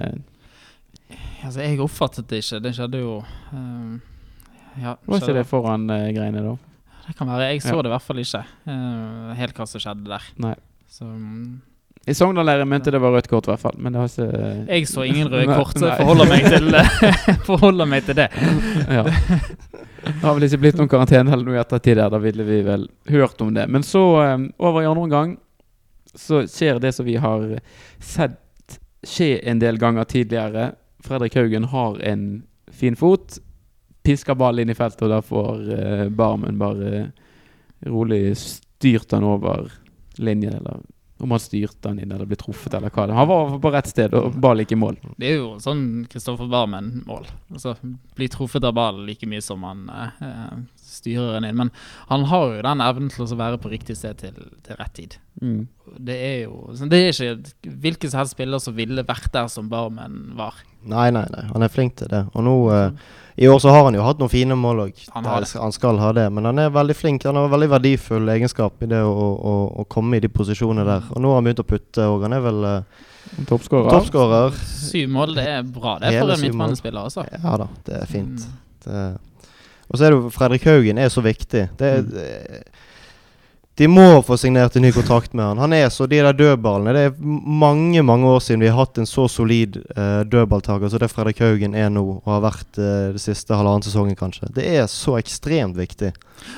Altså, 1.44 1.62
jeg 1.64 1.80
oppfattet 1.84 2.30
det 2.31 2.42
ikke. 2.44 2.62
Det 2.64 2.74
skjedde 2.75 3.02
jo 3.02 3.18
um, 3.54 3.98
Ja, 4.81 4.96
var 5.06 5.22
ikke 5.22 5.36
det 5.38 5.46
foran 5.50 5.86
uh, 5.92 6.08
greiene 6.16 6.44
da? 6.44 6.56
Det 7.08 7.16
kan 7.16 7.30
være. 7.30 7.52
Jeg 7.54 7.62
så 7.64 7.75
Ja. 7.75 7.81
det 7.81 7.90
i 7.92 7.96
hvert 7.96 8.04
fall 8.08 8.19
ikke. 8.24 8.44
uh, 8.68 9.34
helt 9.40 9.56
hva 9.56 9.68
som 9.68 9.84
skjedde 9.84 10.10
der. 10.10 10.25
Nei. 10.44 10.56
Så 10.92 11.06
mm, 11.08 11.62
I 12.07 12.13
Sogndal-leiren 12.15 12.69
mente 12.69 12.92
det 12.92 13.01
var 13.04 13.12
rødt 13.12 13.27
kort, 13.27 13.48
i 13.50 13.51
hvert 13.51 13.59
fall. 13.59 13.75
Men 13.83 13.94
det 13.94 14.00
har 14.00 14.12
ikke 14.12 14.77
jeg 14.77 14.88
så 14.88 15.04
ingen 15.04 15.27
røde 15.31 15.56
kort, 15.59 15.75
så 15.75 15.89
jeg 15.89 16.00
forholder 16.00 16.30
meg 16.31 16.45
til, 16.48 16.77
forholder 17.50 17.89
meg 17.92 18.07
til 18.07 18.19
det. 18.21 18.30
ja. 18.88 19.04
Det 20.07 20.21
har 20.24 20.38
vel 20.38 20.45
ikke 20.48 20.62
blitt 20.62 20.77
noen 20.80 20.92
karantene 20.92 21.33
eller 21.36 21.44
noe 21.44 21.57
i 21.57 21.59
ettertid 21.59 22.00
der. 22.00 22.12
Da 22.13 22.21
ville 22.24 22.45
vi 22.48 22.62
vel 22.63 22.88
hørt 23.12 23.42
om 23.44 23.51
det. 23.57 23.65
Men 23.68 23.83
så, 23.83 24.04
eh, 24.24 24.38
over 24.63 24.86
i 24.86 24.88
andre 24.88 25.04
omgang, 25.04 25.33
så 26.15 26.45
skjer 26.48 26.80
det 26.81 26.94
som 26.95 27.06
vi 27.06 27.18
har 27.19 27.44
sett 28.00 28.39
skje 29.07 29.42
en 29.44 29.59
del 29.59 29.77
ganger 29.77 30.07
tidligere. 30.07 30.71
Fredrik 31.04 31.36
Haugen 31.36 31.68
har 31.74 32.00
en 32.07 32.27
fin 32.71 32.95
fot. 32.95 33.38
Pisker 34.07 34.36
ball 34.39 34.63
inn 34.63 34.71
i 34.71 34.77
feltet, 34.77 35.04
og 35.06 35.12
da 35.12 35.19
får 35.24 35.71
eh, 35.75 36.06
Barmen 36.09 36.59
bare 36.59 37.09
rolig 37.86 38.38
styrt 38.39 39.12
han 39.12 39.27
over 39.27 39.71
linjen. 40.18 40.56
Eller 40.62 40.81
om 41.19 41.34
han 41.34 41.42
styrte 41.42 41.90
han 41.90 42.00
inn 42.02 42.12
eller 42.14 42.30
ble 42.30 42.38
truffet, 42.40 42.74
eller 42.78 42.94
hva 42.94 43.08
Han 43.10 43.30
var 43.30 43.56
på 43.62 43.72
rett 43.74 43.90
sted, 43.90 44.14
og 44.14 44.36
ball 44.42 44.62
gikk 44.62 44.75
i 44.75 44.80
mål. 44.80 44.98
Det 45.18 45.31
er 45.31 45.40
jo 45.40 45.52
sånn 45.64 46.06
Kristoffer 46.12 46.50
Barmen-mål. 46.52 47.25
Altså, 47.54 47.75
Bli 48.18 48.28
truffet 48.34 48.66
av 48.68 48.75
ballen 48.78 49.08
like 49.08 49.30
mye 49.30 49.42
som 49.42 49.66
han 49.66 49.88
eh, 49.90 50.60
styrer 50.78 51.38
den 51.38 51.50
inn. 51.50 51.58
Men 51.64 51.74
han 52.12 52.28
har 52.31 52.54
jo 52.54 52.66
den 52.66 52.84
evnen 52.86 53.10
til 53.14 53.25
å 53.25 53.40
være 53.40 53.62
på 53.62 53.72
riktig 53.74 53.98
sted 53.98 54.22
til, 54.22 54.38
til 54.66 54.80
rett 54.80 54.96
tid. 54.98 55.18
Mm. 55.42 55.68
Det 56.04 56.16
er 56.18 56.38
jo 56.48 56.74
Det 56.90 56.98
er 56.98 57.12
ikke 57.14 57.75
hvilken 57.84 58.12
som 58.12 58.22
helst 58.24 58.38
spiller 58.38 58.62
som 58.62 58.78
ville 58.78 59.06
vært 59.06 59.31
der 59.34 59.50
som 59.52 59.69
Barmen 59.72 60.36
var. 60.38 60.62
Nei, 60.84 61.10
nei, 61.12 61.26
nei. 61.34 61.46
Han 61.54 61.64
er 61.66 61.72
flink 61.74 61.96
til 62.00 62.08
det. 62.12 62.26
Og 62.34 62.44
nå 62.46 62.54
uh, 62.72 62.92
I 63.38 63.48
år 63.52 63.60
så 63.60 63.70
har 63.74 63.84
han 63.86 63.96
jo 63.98 64.04
hatt 64.06 64.20
noen 64.22 64.32
fine 64.32 64.56
mål 64.56 64.84
òg. 64.86 65.02
Han. 65.14 65.26
Han 65.26 65.72
skal 65.76 66.00
ha 66.00 66.12
det. 66.16 66.28
Men 66.34 66.46
han 66.46 66.60
er 66.60 66.70
veldig 66.74 66.96
flink. 66.96 67.26
Han 67.28 67.36
har 67.36 67.50
veldig 67.52 67.70
verdifull 67.76 68.30
egenskap 68.34 68.82
i 68.84 68.90
det 68.94 69.02
å, 69.04 69.12
å, 69.12 69.54
å 69.84 69.86
komme 69.92 70.18
i 70.18 70.24
de 70.24 70.30
posisjonene 70.32 70.86
der. 70.88 71.10
Og 71.14 71.22
nå 71.22 71.34
har 71.34 71.42
han 71.42 71.50
begynt 71.50 71.62
å 71.66 71.68
putte 71.68 72.08
òg. 72.08 72.24
Han 72.28 72.38
er 72.38 72.46
vel 72.46 72.64
uh, 72.66 73.06
Toppskårer. 73.50 73.92
toppskårer. 73.92 74.56
Syv 74.88 75.10
mål, 75.12 75.36
det 75.36 75.48
er 75.58 75.64
bra. 75.68 75.98
Det 76.00 76.14
er 76.14 76.22
for 76.24 76.32
en 76.38 76.44
midtbanespiller, 76.46 77.02
altså. 77.10 77.26
Ja 77.44 77.58
da, 77.60 77.68
det 77.90 77.98
er 78.00 78.08
fint. 78.10 78.46
Mm. 78.48 78.64
Det, 78.88 79.06
og 79.88 80.00
så 80.00 80.04
er 80.08 80.12
det 80.14 80.18
jo 80.22 80.30
Fredrik 80.36 80.66
Haugen 80.68 80.98
er 81.00 81.12
så 81.12 81.22
viktig. 81.26 81.66
Det 81.80 81.90
er, 81.98 82.04
Mm. 82.08 82.74
De 83.78 83.86
må 83.88 84.06
få 84.26 84.38
signert 84.42 84.74
en 84.76 84.82
ny 84.82 84.90
kontrakt 84.96 85.36
med 85.38 85.46
han. 85.46 85.60
Han 85.62 85.74
er 85.78 85.92
så 85.94 86.08
De 86.10 86.18
der 86.18 86.34
dødballene 86.34 86.96
Det 86.96 87.04
er 87.12 87.20
mange 87.22 88.02
mange 88.02 88.26
år 88.26 88.42
siden 88.42 88.64
vi 88.66 88.72
har 88.72 88.80
hatt 88.80 88.98
en 88.98 89.06
så 89.10 89.28
solid 89.30 89.78
uh, 89.94 90.24
dødballtaker 90.26 90.90
som 90.90 91.04
det 91.04 91.12
Fredrik 91.14 91.42
Haugen 91.44 91.76
er 91.78 91.92
nå, 91.94 92.04
og 92.24 92.32
har 92.32 92.42
vært 92.48 92.80
uh, 92.82 93.14
det 93.14 93.22
siste 93.22 93.54
halvannen 93.54 93.86
sesongen, 93.86 94.18
kanskje. 94.18 94.50
Det 94.56 94.66
er 94.66 94.88
så 94.90 95.18
ekstremt 95.20 95.78
viktig. 95.78 96.14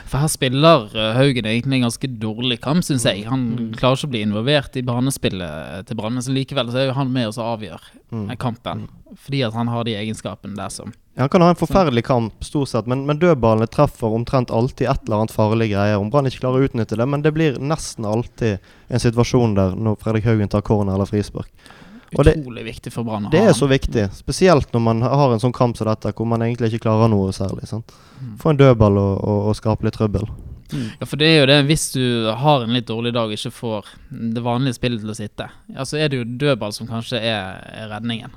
For 0.08 0.22
her 0.24 0.32
spiller 0.32 0.88
uh, 0.96 1.12
Haugen 1.18 1.50
egentlig 1.50 1.82
en 1.82 1.88
ganske 1.90 2.12
dårlig 2.22 2.62
kamp, 2.64 2.88
syns 2.88 3.08
jeg. 3.10 3.28
Han 3.28 3.48
Mm. 3.50 3.72
klarer 3.80 3.98
ikke 3.98 4.08
å 4.08 4.12
bli 4.14 4.22
involvert 4.24 4.76
i 4.78 4.84
banespillet 4.86 5.88
til 5.88 5.98
Brann, 5.98 6.14
men 6.16 6.36
likevel 6.36 6.70
så 6.72 6.84
er 6.84 6.90
jo 6.90 6.98
han 7.00 7.12
med 7.12 7.32
oss 7.32 7.40
og 7.40 7.58
avgjør 7.58 7.88
Mm. 8.12 8.38
kampen. 8.38 8.88
Fordi 9.18 9.44
at 9.46 9.54
han 9.54 9.68
har 9.68 9.84
de 9.84 9.94
egenskapene 9.96 10.56
der 10.58 10.70
som 10.70 10.94
Han 11.18 11.30
kan 11.30 11.42
ha 11.42 11.50
en 11.50 11.56
forferdelig 11.60 12.04
kamp, 12.08 12.44
stort 12.44 12.70
sett, 12.70 12.88
men, 12.88 13.06
men 13.06 13.20
dødballene 13.20 13.68
treffer 13.68 14.08
omtrent 14.16 14.50
alltid 14.52 14.88
et 14.88 15.04
eller 15.06 15.18
annet 15.18 15.34
farlig 15.36 15.68
greie. 15.74 15.98
Om 16.00 16.10
Brann 16.10 16.26
ikke 16.30 16.40
klarer 16.46 16.62
å 16.62 16.70
utnytte 16.70 16.96
det, 16.96 17.06
men 17.06 17.22
det 17.22 17.34
blir 17.36 17.60
nesten 17.60 18.06
alltid 18.08 18.60
en 18.88 19.04
situasjon 19.04 19.56
der 19.58 19.76
når 19.76 20.00
Fredrik 20.00 20.30
Haugen 20.30 20.48
tar 20.50 20.62
corner 20.62 20.96
eller 20.96 21.10
frispark. 21.10 21.50
Og 22.16 22.24
det- 22.26 22.38
utrolig 22.40 22.64
viktig 22.66 22.92
for 22.94 23.04
Brann 23.04 23.28
Det 23.30 23.42
er 23.42 23.54
så 23.54 23.68
viktig, 23.68 24.10
spesielt 24.16 24.72
når 24.74 24.82
man 24.82 25.02
har 25.02 25.34
en 25.34 25.40
sånn 25.40 25.54
kamp 25.54 25.78
som 25.78 25.88
dette, 25.88 26.14
hvor 26.14 26.26
man 26.26 26.42
egentlig 26.42 26.74
ikke 26.74 26.88
klarer 26.88 27.10
noe 27.10 27.32
særlig. 27.32 27.68
sant? 27.68 27.92
Mm. 28.24 28.38
Få 28.38 28.50
en 28.50 28.58
dødball 28.58 28.98
og, 28.98 29.24
og, 29.24 29.48
og 29.50 29.56
skape 29.56 29.84
litt 29.84 29.94
trøbbel. 30.00 30.26
Ja, 30.74 31.06
for 31.10 31.18
det 31.18 31.28
er 31.28 31.40
jo 31.40 31.46
det, 31.50 31.58
hvis 31.66 31.88
du 31.96 32.04
har 32.38 32.62
en 32.66 32.74
litt 32.76 32.86
dårlig 32.88 33.14
dag 33.16 33.26
og 33.32 33.34
ikke 33.34 33.52
får 33.56 33.86
det 34.36 34.44
vanlige 34.46 34.78
spillet 34.78 35.02
til 35.02 35.10
å 35.10 35.18
sitte, 35.18 35.50
ja, 35.74 35.86
så 35.88 35.98
er 35.98 36.10
det 36.12 36.20
jo 36.20 36.28
dødball 36.44 36.74
som 36.76 36.88
kanskje 36.88 37.18
er, 37.22 37.64
er 37.74 37.90
redningen. 37.90 38.36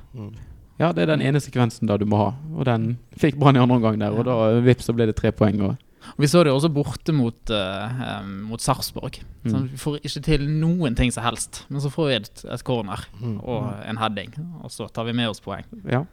Ja, 0.79 0.91
det 0.91 1.03
er 1.05 1.11
den 1.13 1.21
ene 1.21 1.39
sekvensen 1.43 1.87
da 1.87 1.97
du 2.01 2.05
må 2.09 2.17
ha. 2.17 2.29
Og 2.57 2.65
den 2.65 2.95
fikk 3.21 3.37
Brann 3.37 3.55
i 3.55 3.61
andre 3.61 3.77
omgang 3.77 3.99
der, 4.01 4.15
og 4.17 4.25
da 4.25 4.37
vips 4.65 4.89
så 4.89 4.95
ble 4.97 5.05
det 5.11 5.15
tre 5.19 5.29
poeng. 5.31 5.61
Og, 5.61 5.77
Vi 6.19 6.27
så 6.27 6.41
det 6.43 6.49
jo 6.51 6.57
også 6.57 6.71
borte 6.73 7.13
mot, 7.15 7.37
uh, 7.53 8.19
um, 8.23 8.33
mot 8.49 8.59
Sarpsborg. 8.59 9.21
Så 9.45 9.53
Mm. 9.55 9.69
Vi 9.71 9.77
får 9.77 9.99
ikke 10.01 10.21
til 10.25 10.41
noen 10.49 10.95
ting 10.95 11.11
som 11.11 11.23
helst, 11.23 11.65
men 11.69 11.79
så 11.81 11.89
får 11.93 12.07
vi 12.09 12.15
et, 12.15 12.45
et 12.51 12.63
corner 12.63 13.05
Mm. 13.21 13.39
og 13.43 13.73
en 13.85 13.97
heading, 13.97 14.33
og 14.63 14.71
så 14.71 14.89
tar 14.91 15.05
vi 15.05 15.13
med 15.13 15.29
oss 15.29 15.39
poeng. 15.39 15.63
ja. 15.89 16.03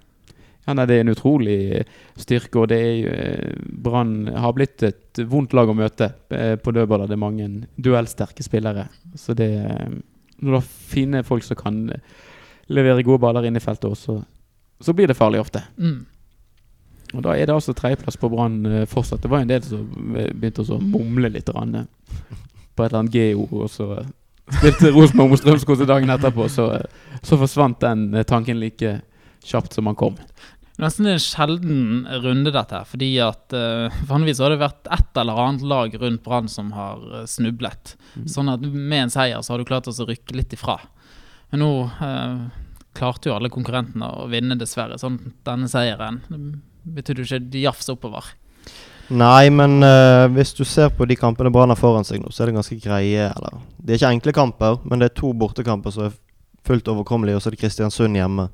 Ja 0.70 0.76
nei, 0.78 0.86
det 0.86 0.96
er 0.96 1.04
en 1.04 1.12
utrolig 1.12 1.58
styrke, 2.20 2.62
og 2.62 2.70
det 2.70 2.78
er 2.78 2.92
jo 2.94 3.10
eh, 3.12 3.66
Brann 3.84 4.30
har 4.30 4.54
blitt 4.56 4.84
et 4.86 5.20
vondt 5.28 5.54
lag 5.56 5.70
å 5.70 5.76
møte 5.76 6.12
eh, 6.30 6.54
på 6.60 6.74
dødballer. 6.76 7.10
Det 7.10 7.16
er 7.16 7.24
mange 7.24 7.48
duellsterke 7.74 8.46
spillere. 8.46 8.86
Så 9.18 9.34
det 9.38 9.50
eh, 9.58 9.98
Når 10.40 10.54
du 10.54 10.56
har 10.56 10.68
fine 10.94 11.24
folk 11.26 11.44
som 11.44 11.58
kan 11.58 11.82
eh, 11.92 12.00
levere 12.70 13.02
gode 13.02 13.20
baller 13.20 13.48
inn 13.48 13.58
i 13.58 13.62
feltet 13.64 13.90
også, 13.90 14.20
så 14.80 14.94
blir 14.96 15.10
det 15.10 15.18
farlig 15.18 15.42
ofte. 15.42 15.62
Mm. 15.76 16.06
Og 17.14 17.24
da 17.26 17.34
er 17.34 17.48
det 17.48 17.54
altså 17.56 17.74
tredjeplass 17.74 18.18
på 18.20 18.30
Brann 18.30 18.62
eh, 18.66 18.86
fortsatt. 18.88 19.22
Det 19.22 19.30
var 19.30 19.42
en 19.42 19.50
del 19.50 19.64
som 19.66 20.14
eh, 20.16 20.30
begynte 20.30 20.62
å 20.62 20.70
så 20.70 20.78
mumle 20.78 21.32
litt 21.34 21.50
grann, 21.50 21.74
eh, 21.82 22.38
på 22.76 22.84
et 22.84 22.92
eller 22.92 23.02
annet 23.02 23.16
GO, 23.16 23.64
og 23.64 23.70
så 23.72 23.90
eh, 23.98 24.10
spilte 24.60 24.92
Rosenborg 24.94 25.34
mot 25.34 25.42
Strømskog 25.42 25.82
dagen 25.88 26.14
etterpå, 26.14 26.46
så, 26.52 26.70
eh, 26.78 27.18
så 27.22 27.38
forsvant 27.40 27.80
den 27.82 28.08
eh, 28.14 28.26
tanken 28.26 28.60
like 28.62 29.00
kjapt 29.46 29.74
som 29.74 29.90
han 29.90 29.98
kom. 29.98 30.18
Nesten 30.80 31.06
en 31.06 31.20
sjelden 31.20 32.06
runde, 32.22 32.50
dette. 32.54 32.78
Fordi 32.88 33.10
at 33.20 33.52
uh, 33.56 34.00
vanligvis 34.08 34.40
har 34.40 34.54
det 34.54 34.62
vært 34.62 34.88
et 34.88 35.20
eller 35.20 35.40
annet 35.42 35.66
lag 35.68 35.94
rundt 36.00 36.24
Brann 36.24 36.48
som 36.48 36.70
har 36.72 37.02
eh, 37.18 37.26
snublet. 37.28 37.94
Mm. 38.14 38.26
Sånn 38.32 38.48
at 38.52 38.64
med 38.64 39.04
en 39.04 39.12
seier 39.12 39.44
så 39.44 39.52
har 39.52 39.60
du 39.60 39.68
klart 39.68 39.90
å 39.90 39.94
rykke 39.94 40.36
litt 40.38 40.56
ifra. 40.56 40.78
Men 41.52 41.64
nå 41.64 41.70
uh, 42.00 42.48
klarte 42.96 43.28
jo 43.28 43.36
alle 43.36 43.52
konkurrentene 43.52 44.08
å 44.22 44.28
vinne, 44.32 44.56
dessverre. 44.60 44.96
Sånn 45.00 45.18
denne 45.46 45.68
seieren 45.70 46.22
betydde 46.82 47.24
jo 47.24 47.28
ikke 47.28 47.50
de 47.52 47.66
jafs 47.66 47.92
oppover. 47.92 48.32
Nei, 49.10 49.50
men 49.50 49.82
uh, 49.82 50.30
hvis 50.30 50.54
du 50.54 50.62
ser 50.64 50.92
på 50.94 51.04
de 51.10 51.16
kampene 51.18 51.50
Brann 51.52 51.72
har 51.72 51.78
foran 51.78 52.06
seg 52.06 52.22
nå, 52.22 52.30
så 52.30 52.44
er 52.44 52.50
det 52.50 52.60
ganske 52.60 52.78
greie 52.80 53.26
eller, 53.26 53.60
Det 53.76 53.92
er 53.92 54.00
ikke 54.00 54.14
enkle 54.14 54.34
kamper, 54.36 54.80
men 54.86 55.02
det 55.02 55.10
er 55.10 55.16
to 55.18 55.32
bortekamper 55.34 55.92
som 55.92 56.06
er 56.06 56.16
fullt 56.66 56.88
overkommelige, 56.92 57.36
og 57.36 57.42
så 57.42 57.50
er 57.50 57.56
det 57.56 57.62
Kristiansund 57.64 58.16
hjemme. 58.16 58.46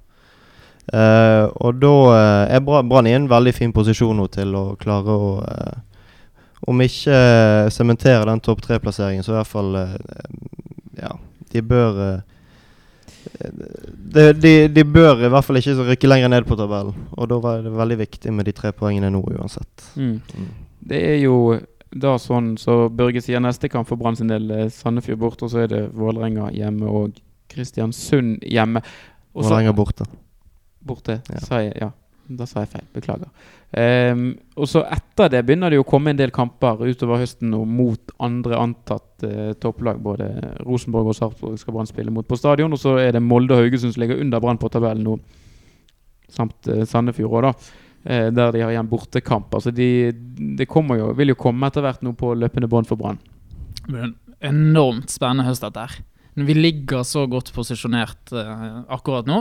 Eh, 0.93 1.45
og 1.67 1.81
da 1.83 1.93
uh, 2.15 2.55
er 2.55 2.63
Brann 2.63 3.09
i 3.11 3.15
en 3.17 3.27
veldig 3.27 3.53
fin 3.57 3.73
posisjon 3.75 4.15
nå 4.21 4.29
til 4.31 4.55
å 4.55 4.77
klare 4.79 5.17
å 5.19 5.31
uh, 5.43 5.81
Om 6.71 6.83
ikke 6.85 7.17
sementere 7.75 8.29
den 8.29 8.41
topp 8.41 8.63
tre-plasseringen, 8.63 9.25
så 9.27 9.35
i 9.35 9.37
hvert 9.37 9.51
fall 9.51 9.75
Ja, 10.97 11.11
de 11.53 11.63
bør 11.63 11.99
de, 13.37 14.25
de, 14.33 14.53
de 14.73 14.85
bør 14.87 15.27
i 15.27 15.31
hvert 15.31 15.45
fall 15.45 15.59
ikke 15.61 15.75
rykke 15.91 16.09
lenger 16.09 16.33
ned 16.33 16.47
på 16.49 16.57
tabellen. 16.59 16.97
Og 17.19 17.29
da 17.31 17.39
var 17.43 17.61
det 17.63 17.75
veldig 17.75 17.99
viktig 18.01 18.33
med 18.33 18.49
de 18.49 18.55
tre 18.57 18.73
poengene 18.73 19.11
nå 19.13 19.21
uansett. 19.37 19.89
Mm. 19.99 20.17
Mm. 20.23 20.51
Det 20.89 21.03
er 21.11 21.19
jo 21.21 21.37
da 21.93 22.17
sånn 22.23 22.55
så 22.59 22.87
Børge 22.89 23.21
sier 23.23 23.43
neste 23.43 23.69
kamp 23.71 23.91
for 23.91 24.01
Brann 24.01 24.17
sin 24.19 24.33
del 24.33 24.71
Sandefjord 24.73 25.21
borte, 25.23 25.47
og 25.47 25.53
så 25.53 25.67
er 25.67 25.73
det 25.75 25.83
Vålerenga 25.99 26.49
hjemme 26.57 26.89
og 26.89 27.19
Kristiansund 27.53 28.47
hjemme. 28.47 28.83
Vålerenga 29.37 29.77
borte. 29.77 30.09
Borte, 30.87 31.21
Ja. 31.33 31.41
sa 31.43 31.61
jeg. 31.63 31.77
Ja, 31.81 31.91
da 32.29 32.47
sa 32.47 32.63
jeg 32.65 32.71
feil. 32.73 32.85
Beklager. 32.95 33.31
Um, 33.77 34.39
og 34.57 34.69
så 34.71 34.85
etter 34.87 35.29
det 35.33 35.43
begynner 35.45 35.71
det 35.71 35.81
jo 35.81 35.85
å 35.85 35.89
komme 35.89 36.13
en 36.13 36.19
del 36.19 36.31
kamper 36.35 36.79
utover 36.87 37.19
høsten 37.21 37.53
og 37.59 37.67
mot 37.69 38.13
andre 38.23 38.61
antatt 38.63 39.27
uh, 39.27 39.53
topplag. 39.61 39.99
Både 40.03 40.29
Rosenborg 40.65 41.11
og 41.11 41.19
Sarpsborg 41.19 41.59
skal 41.61 41.75
Brann 41.77 41.91
spille 41.91 42.15
mot 42.15 42.27
på 42.27 42.39
stadion. 42.39 42.73
Og 42.73 42.81
så 42.81 42.97
er 43.03 43.13
det 43.17 43.25
Molde 43.27 43.57
og 43.57 43.65
Haugesund 43.65 43.95
som 43.97 44.05
ligger 44.05 44.23
under 44.23 44.41
Brann 44.41 44.61
på 44.63 44.71
tabellen 44.73 45.05
nå. 45.07 45.19
Samt 46.33 46.71
uh, 46.71 46.85
Sandefjord 46.89 47.37
òg, 47.43 47.51
da. 47.51 47.55
Uh, 48.07 48.29
der 48.31 48.55
de 48.55 48.63
har 48.63 48.71
igjen 48.75 48.91
bortekamp. 48.91 49.53
Altså 49.59 49.75
de, 49.75 49.91
det 50.59 50.69
kommer 50.71 51.03
jo, 51.03 51.11
vil 51.19 51.35
jo 51.35 51.41
komme 51.43 51.67
etter 51.69 51.85
hvert 51.85 52.07
nå 52.07 52.15
på 52.19 52.35
løpende 52.39 52.71
bånd 52.71 52.87
for 52.91 52.99
Brann. 53.03 53.19
Enormt 54.41 55.11
spennende 55.11 55.47
høst, 55.49 55.63
dette 55.67 55.85
her. 55.85 55.99
Men 56.37 56.47
vi 56.51 56.55
ligger 56.55 57.03
så 57.09 57.23
godt 57.33 57.49
posisjonert 57.57 58.33
uh, 58.37 58.83
akkurat 58.93 59.29
nå. 59.29 59.39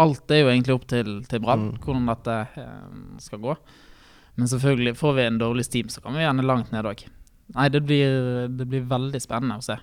Alt 0.00 0.32
er 0.32 0.40
jo 0.40 0.48
egentlig 0.48 0.76
opp 0.78 0.86
til, 0.88 1.18
til 1.28 1.42
Brann, 1.44 1.66
Mm. 1.74 1.80
hvordan 1.84 2.06
dette 2.08 2.36
uh, 2.56 3.18
skal 3.20 3.42
gå. 3.42 3.56
Men 4.40 4.48
selvfølgelig, 4.48 4.94
får 4.96 5.12
vi 5.18 5.26
en 5.28 5.40
dårlig 5.42 5.66
steam, 5.68 5.90
så 5.92 6.00
kan 6.00 6.16
vi 6.16 6.24
gjerne 6.24 6.46
langt 6.48 6.72
ned 6.72 6.88
òg. 6.88 7.04
Nei, 7.58 7.68
det 7.68 7.82
blir, 7.84 8.48
det 8.56 8.66
blir 8.70 8.86
veldig 8.88 9.20
spennende 9.20 9.58
å 9.60 9.66
se. 9.66 9.76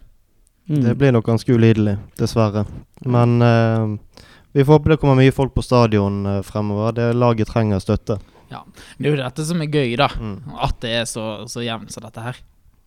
Mm. 0.68 0.82
Det 0.88 0.96
blir 0.98 1.14
nok 1.14 1.28
ganske 1.30 1.54
ulidelig, 1.54 1.98
dessverre. 2.18 2.66
Men 3.06 3.38
uh, 3.44 4.26
vi 4.58 4.66
får 4.66 4.80
håpe 4.80 4.96
det 4.96 5.00
kommer 5.04 5.22
mye 5.22 5.36
folk 5.36 5.54
på 5.54 5.62
stadion 5.62 6.24
fremover. 6.48 6.98
Det 6.98 7.12
Laget 7.14 7.54
trenger 7.54 7.84
støtte. 7.84 8.18
Det 8.50 9.06
er 9.06 9.12
jo 9.14 9.20
dette 9.20 9.46
som 9.46 9.62
er 9.62 9.70
gøy, 9.70 9.94
da. 10.00 10.08
Mm. 10.18 10.38
At 10.64 10.80
det 10.82 10.94
er 11.04 11.06
så, 11.06 11.46
så 11.52 11.62
jevnt 11.62 11.94
som 11.94 12.06
dette 12.08 12.24
her. 12.24 12.40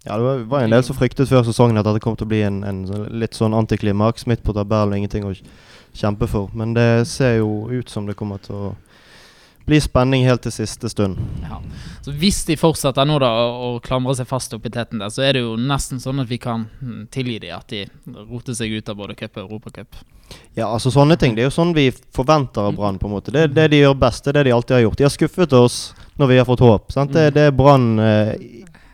Ja, 0.04 0.16
det 0.16 0.24
var, 0.24 0.44
var 0.48 0.64
en 0.64 0.72
del 0.72 0.84
som 0.84 0.96
fryktet 0.96 1.28
før 1.28 1.44
sesongen 1.44 1.76
at 1.76 1.84
dette 1.84 2.00
kom 2.00 2.16
til 2.16 2.24
å 2.24 2.30
bli 2.30 2.40
en, 2.46 2.62
en 2.64 2.84
litt 3.20 3.36
sånn 3.36 3.56
antiklimaks 3.56 4.24
midt 4.30 4.44
på 4.46 4.54
tabellen 4.56 4.94
og 4.94 5.02
ingenting 5.02 5.26
å 5.28 5.34
kjempe 5.92 6.28
for. 6.30 6.48
Men 6.56 6.72
det 6.76 7.04
ser 7.10 7.40
jo 7.42 7.68
ut 7.68 7.92
som 7.92 8.06
det 8.08 8.16
kommer 8.16 8.40
til 8.40 8.56
å 8.56 8.70
bli 9.68 9.78
spenning 9.80 10.24
helt 10.26 10.42
til 10.42 10.54
siste 10.54 10.88
stund. 10.90 11.18
Ja. 11.44 11.60
Så 12.02 12.14
Hvis 12.16 12.40
de 12.48 12.56
fortsetter 12.58 13.06
nå 13.06 13.18
da 13.22 13.28
å 13.30 13.74
klamre 13.84 14.16
seg 14.18 14.26
fast 14.30 14.54
oppi 14.56 14.72
teten 14.72 15.02
der, 15.02 15.12
så 15.12 15.22
er 15.26 15.36
det 15.36 15.44
jo 15.44 15.52
nesten 15.60 16.00
sånn 16.02 16.24
at 16.24 16.30
vi 16.30 16.40
kan 16.42 16.64
mm, 16.80 17.04
tilgi 17.12 17.36
dem 17.44 17.58
at 17.58 17.68
de 17.70 17.84
roter 18.32 18.56
seg 18.56 18.72
ut 18.72 18.88
av 18.88 18.98
både 18.98 19.18
cup 19.18 19.36
og 19.36 19.44
europacup. 19.44 20.00
Ja, 20.56 20.70
altså 20.70 20.90
sånne 20.94 21.18
ting. 21.20 21.36
Det 21.36 21.44
er 21.44 21.50
jo 21.50 21.54
sånn 21.54 21.74
vi 21.76 21.90
forventer 22.16 22.70
av 22.70 22.78
Brann. 22.78 22.98
på 22.98 23.06
en 23.06 23.14
måte. 23.18 23.34
Det 23.34 23.46
er 23.46 23.54
det 23.54 23.68
de 23.74 23.82
gjør 23.84 24.00
best. 24.00 24.24
Det 24.24 24.32
er 24.32 24.40
det 24.40 24.48
de 24.48 24.56
alltid 24.56 24.76
har 24.78 24.84
gjort. 24.86 24.98
De 24.98 25.06
har 25.06 25.14
skuffet 25.14 25.54
oss 25.58 25.78
når 26.18 26.32
vi 26.32 26.38
har 26.40 26.48
fått 26.48 26.64
håp. 26.64 26.92
Sant? 26.94 27.14
Det 27.14 27.46
er 27.46 27.54
Brann 27.54 27.88
eh, 27.98 28.34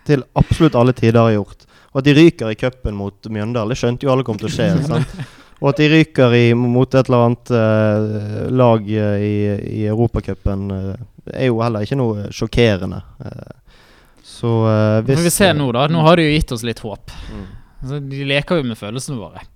til 0.06 0.22
absolutt 0.38 0.78
alle 0.78 0.94
tider 0.96 1.20
har 1.22 1.34
gjort. 1.36 1.66
Og 1.92 2.02
at 2.02 2.06
de 2.08 2.14
ryker 2.16 2.52
i 2.52 2.58
cupen 2.60 2.96
mot 2.98 3.28
Mjøndalen, 3.32 3.72
det 3.72 3.80
skjønte 3.80 4.06
jo 4.06 4.12
alle 4.12 4.24
kom 4.26 4.38
til 4.40 4.50
å 4.50 4.52
skje. 4.52 4.70
sant? 4.90 5.12
Og 5.56 5.70
at 5.70 5.78
de 5.80 5.88
ryker 5.88 6.34
i, 6.36 6.46
mot 6.58 6.94
et 6.94 7.08
eller 7.08 7.28
annet 7.30 7.52
eh, 7.56 8.40
lag 8.52 8.90
eh, 8.92 9.22
i, 9.24 9.36
i 9.80 9.84
Europacupen, 9.88 10.66
eh, 10.74 11.06
er 11.32 11.48
jo 11.48 11.62
heller 11.64 11.86
ikke 11.86 11.96
noe 11.96 12.26
sjokkerende. 12.36 13.00
Eh, 13.24 13.80
så 14.26 14.52
eh, 14.68 14.98
hvis 15.06 15.22
får 15.22 15.28
vi 15.30 15.34
se 15.38 15.52
nå, 15.56 15.70
da. 15.72 15.86
Nå 15.88 16.04
har 16.04 16.20
de 16.20 16.26
jo 16.28 16.34
gitt 16.34 16.52
oss 16.52 16.66
litt 16.66 16.82
håp. 16.84 17.14
Mm. 17.32 17.46
Altså, 17.80 18.00
de 18.12 18.26
leker 18.28 18.60
jo 18.60 18.66
med 18.68 18.78
følelsene 18.80 19.20
våre. 19.20 19.46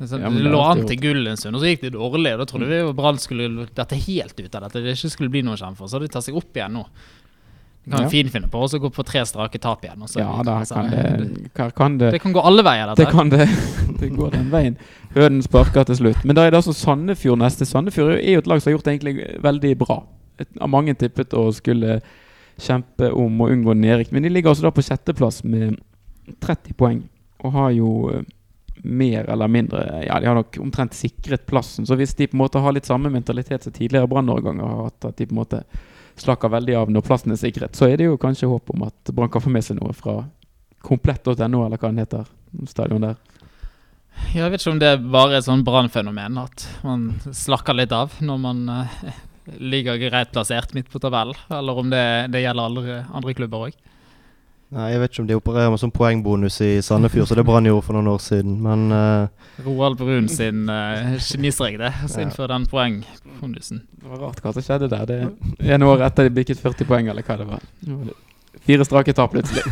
Så 0.00 0.16
Ja, 0.16 0.30
lå 0.32 0.60
an 0.64 0.86
til 0.88 0.96
gull 0.96 1.26
en 1.28 1.36
stund, 1.36 1.58
og 1.58 1.62
så 1.62 1.74
gikk 1.74 1.82
det 1.84 1.92
dårlig. 1.92 2.32
Da 2.40 2.46
trodde 2.48 2.70
vi 2.70 2.78
Brann 2.96 3.18
skulle 3.20 3.66
dette 3.68 3.98
helt 4.08 4.38
ut 4.40 4.54
av 4.56 4.64
dette. 4.64 4.80
Det 4.80 4.94
ikke 4.96 5.12
skulle 5.12 5.32
bli 5.32 5.42
noe 5.44 5.60
kjempe 5.60 5.82
for. 5.82 5.90
Så 5.92 5.98
har 5.98 6.06
de 6.06 6.08
tatt 6.14 6.24
seg 6.24 6.38
opp 6.40 6.56
igjen 6.56 6.78
nå. 6.78 6.86
De 7.84 7.90
kan 7.90 8.00
Ja. 8.00 8.06
jo 8.06 8.10
fint 8.12 8.30
finne 8.32 8.48
på 8.52 8.60
å 8.60 8.78
gå 8.78 8.90
på 8.92 9.04
tre 9.08 9.22
strake 9.24 9.58
tap 9.58 9.84
igjen. 9.84 10.02
Også. 10.04 10.20
Ja, 10.20 10.42
da 10.44 10.58
altså, 10.60 10.74
kan 10.74 10.90
det, 10.90 11.50
kan- 11.54 11.70
kan 11.72 11.98
det 11.98 12.10
det 12.14 12.20
kan 12.22 12.32
gå 12.32 12.42
alle 12.44 12.62
veier, 12.62 12.86
dette. 12.92 13.04
Det 13.06 13.10
kan 13.12 13.30
det. 13.32 13.46
Det 14.00 14.08
går 14.16 14.30
den 14.32 14.50
veien. 14.52 14.76
Høden 15.14 15.42
sparker 15.42 15.84
til 15.84 15.96
slutt. 15.96 16.24
Men 16.24 16.36
da 16.36 16.44
er 16.46 16.50
det 16.54 16.60
altså 16.60 16.72
Sandefjord 16.76 17.38
neste. 17.40 17.66
Sandefjord 17.68 18.14
er 18.18 18.32
jo 18.36 18.38
et 18.40 18.46
lag 18.48 18.60
som 18.62 18.70
har 18.70 18.78
gjort 18.78 18.84
det 18.86 18.94
egentlig 18.94 19.42
veldig 19.44 19.72
bra. 19.78 19.96
Et, 20.40 20.48
av 20.60 20.70
mange 20.72 20.94
tippet 20.96 21.34
å 21.36 21.50
skulle 21.52 21.98
kjempe 22.60 23.10
om 23.12 23.40
å 23.44 23.48
unngå 23.52 23.74
nedrykk. 23.76 24.12
Men 24.12 24.22
de 24.24 24.30
ligger 24.32 24.50
altså 24.54 24.64
da 24.68 24.72
på 24.72 24.84
sjetteplass 24.84 25.42
med 25.44 25.76
30 26.40 26.76
poeng. 26.80 27.02
Og 27.44 27.52
har 27.52 27.70
jo 27.76 27.90
eh, 28.14 28.22
mer 28.84 29.28
eller 29.28 29.48
mindre 29.52 29.84
Ja, 30.06 30.18
de 30.20 30.26
har 30.30 30.34
nok 30.38 30.56
omtrent 30.62 30.96
sikret 30.96 31.44
plassen. 31.48 31.84
Så 31.88 31.96
hvis 32.00 32.14
de 32.16 32.26
på 32.28 32.36
en 32.38 32.44
måte 32.44 32.60
har 32.60 32.72
litt 32.76 32.88
samme 32.88 33.10
mentalitet 33.12 33.64
som 33.66 33.72
tidligere 33.76 34.08
Brann-årganger 34.08 34.64
har 34.64 34.84
hatt, 34.88 35.04
at 35.10 35.16
de 35.20 35.26
på 35.28 35.32
en 35.36 35.42
måte 35.42 35.62
slakker 36.18 36.52
veldig 36.52 36.76
av 36.80 36.92
når 36.92 37.06
plassen 37.06 37.34
er 37.34 37.40
sikret, 37.40 37.76
så 37.76 37.88
er 37.88 38.00
det 38.00 38.08
jo 38.08 38.18
kanskje 38.20 38.50
håp 38.50 38.72
om 38.74 38.86
at 38.88 39.12
Brann 39.14 39.30
kan 39.32 39.44
få 39.44 39.52
med 39.52 39.66
seg 39.66 39.78
noe 39.80 39.94
fra 39.96 40.22
komplett.no, 40.86 41.64
eller 41.66 41.76
hva 41.76 41.90
den 41.90 42.02
heter. 42.02 42.28
Stadion 42.66 43.04
der. 43.04 43.18
Jeg 44.34 44.50
vet 44.50 44.60
ikke 44.60 44.72
om 44.72 44.80
det 44.80 44.88
er 44.90 45.02
bare 45.12 45.38
et 45.38 45.46
sånn 45.46 45.62
brannfenomen, 45.64 46.38
at 46.42 46.66
man 46.86 47.10
slakker 47.24 47.76
litt 47.78 47.92
av 47.94 48.16
når 48.24 48.40
man 48.42 48.64
eh, 48.74 48.96
ligger 49.58 50.00
greit 50.02 50.32
plassert 50.34 50.74
midt 50.76 50.90
på 50.90 51.00
tabellen, 51.02 51.38
eller 51.50 51.78
om 51.78 51.92
det, 51.92 52.04
det 52.34 52.42
gjelder 52.42 52.68
alle 52.68 52.98
andre 53.06 53.36
klubber 53.38 53.68
òg. 53.68 53.78
Nei, 54.70 54.90
Jeg 54.92 55.00
vet 55.02 55.10
ikke 55.10 55.22
om 55.24 55.26
de 55.26 55.34
opererer 55.34 55.70
med 55.72 55.80
sånn 55.82 55.90
poengbonus 55.94 56.60
i 56.62 56.70
Sandefjord, 56.86 57.26
så 57.26 57.34
det 57.34 57.42
Brann 57.48 57.66
gjorde 57.66 57.82
for 57.88 57.96
noen 57.96 58.10
år 58.12 58.20
siden. 58.22 58.52
Men 58.62 58.84
uh, 58.94 59.48
Roald 59.66 59.98
Brun 59.98 60.28
sin 60.30 60.68
uh, 60.70 61.16
genistrek, 61.18 61.78
det. 61.80 61.90
Så 62.06 62.20
Ja. 62.20 62.26
innfør 62.28 62.52
den 62.52 62.68
poengbonusen. 62.70 63.82
Det 63.98 64.12
var 64.12 64.22
rart 64.28 64.38
hva 64.44 64.52
som 64.54 64.62
skjedde 64.62 64.90
der. 64.92 65.08
Det 65.10 65.18
er 65.26 65.74
en 65.74 65.86
år 65.88 66.04
etter 66.06 66.28
de 66.28 66.34
bikket 66.38 66.62
40 66.62 66.86
poeng, 66.86 67.10
eller 67.10 67.26
hva 67.26 67.38
det 67.40 67.48
var. 67.50 67.66
Fire 68.66 68.86
strake 68.86 69.14
tap 69.16 69.34
plutselig. 69.34 69.64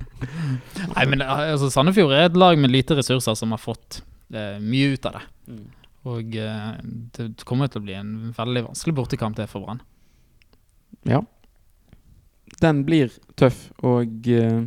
Nei, 0.96 1.06
men 1.06 1.22
eh, 1.22 1.46
altså, 1.52 1.70
Sandefjord 1.70 2.14
er 2.16 2.26
et 2.26 2.38
lag 2.38 2.58
med 2.58 2.72
lite 2.74 2.96
ressurser 2.98 3.38
som 3.38 3.54
har 3.54 3.62
fått 3.62 4.00
uh, 4.34 4.56
mye 4.62 4.96
ut 4.96 5.06
av 5.06 5.20
det. 5.20 5.24
Og 6.06 6.34
uh, 6.38 6.72
det 7.14 7.46
kommer 7.46 7.70
til 7.70 7.82
å 7.82 7.86
bli 7.86 7.94
en 7.98 8.12
veldig 8.34 8.66
vanskelig 8.72 8.98
bortekamp 8.98 9.38
det 9.38 9.46
for 9.52 9.62
Brann. 9.66 9.82
Ja. 11.06 11.22
Den 12.62 12.84
blir 12.86 13.12
tøff, 13.36 13.68
og 13.84 14.28
eh, 14.32 14.64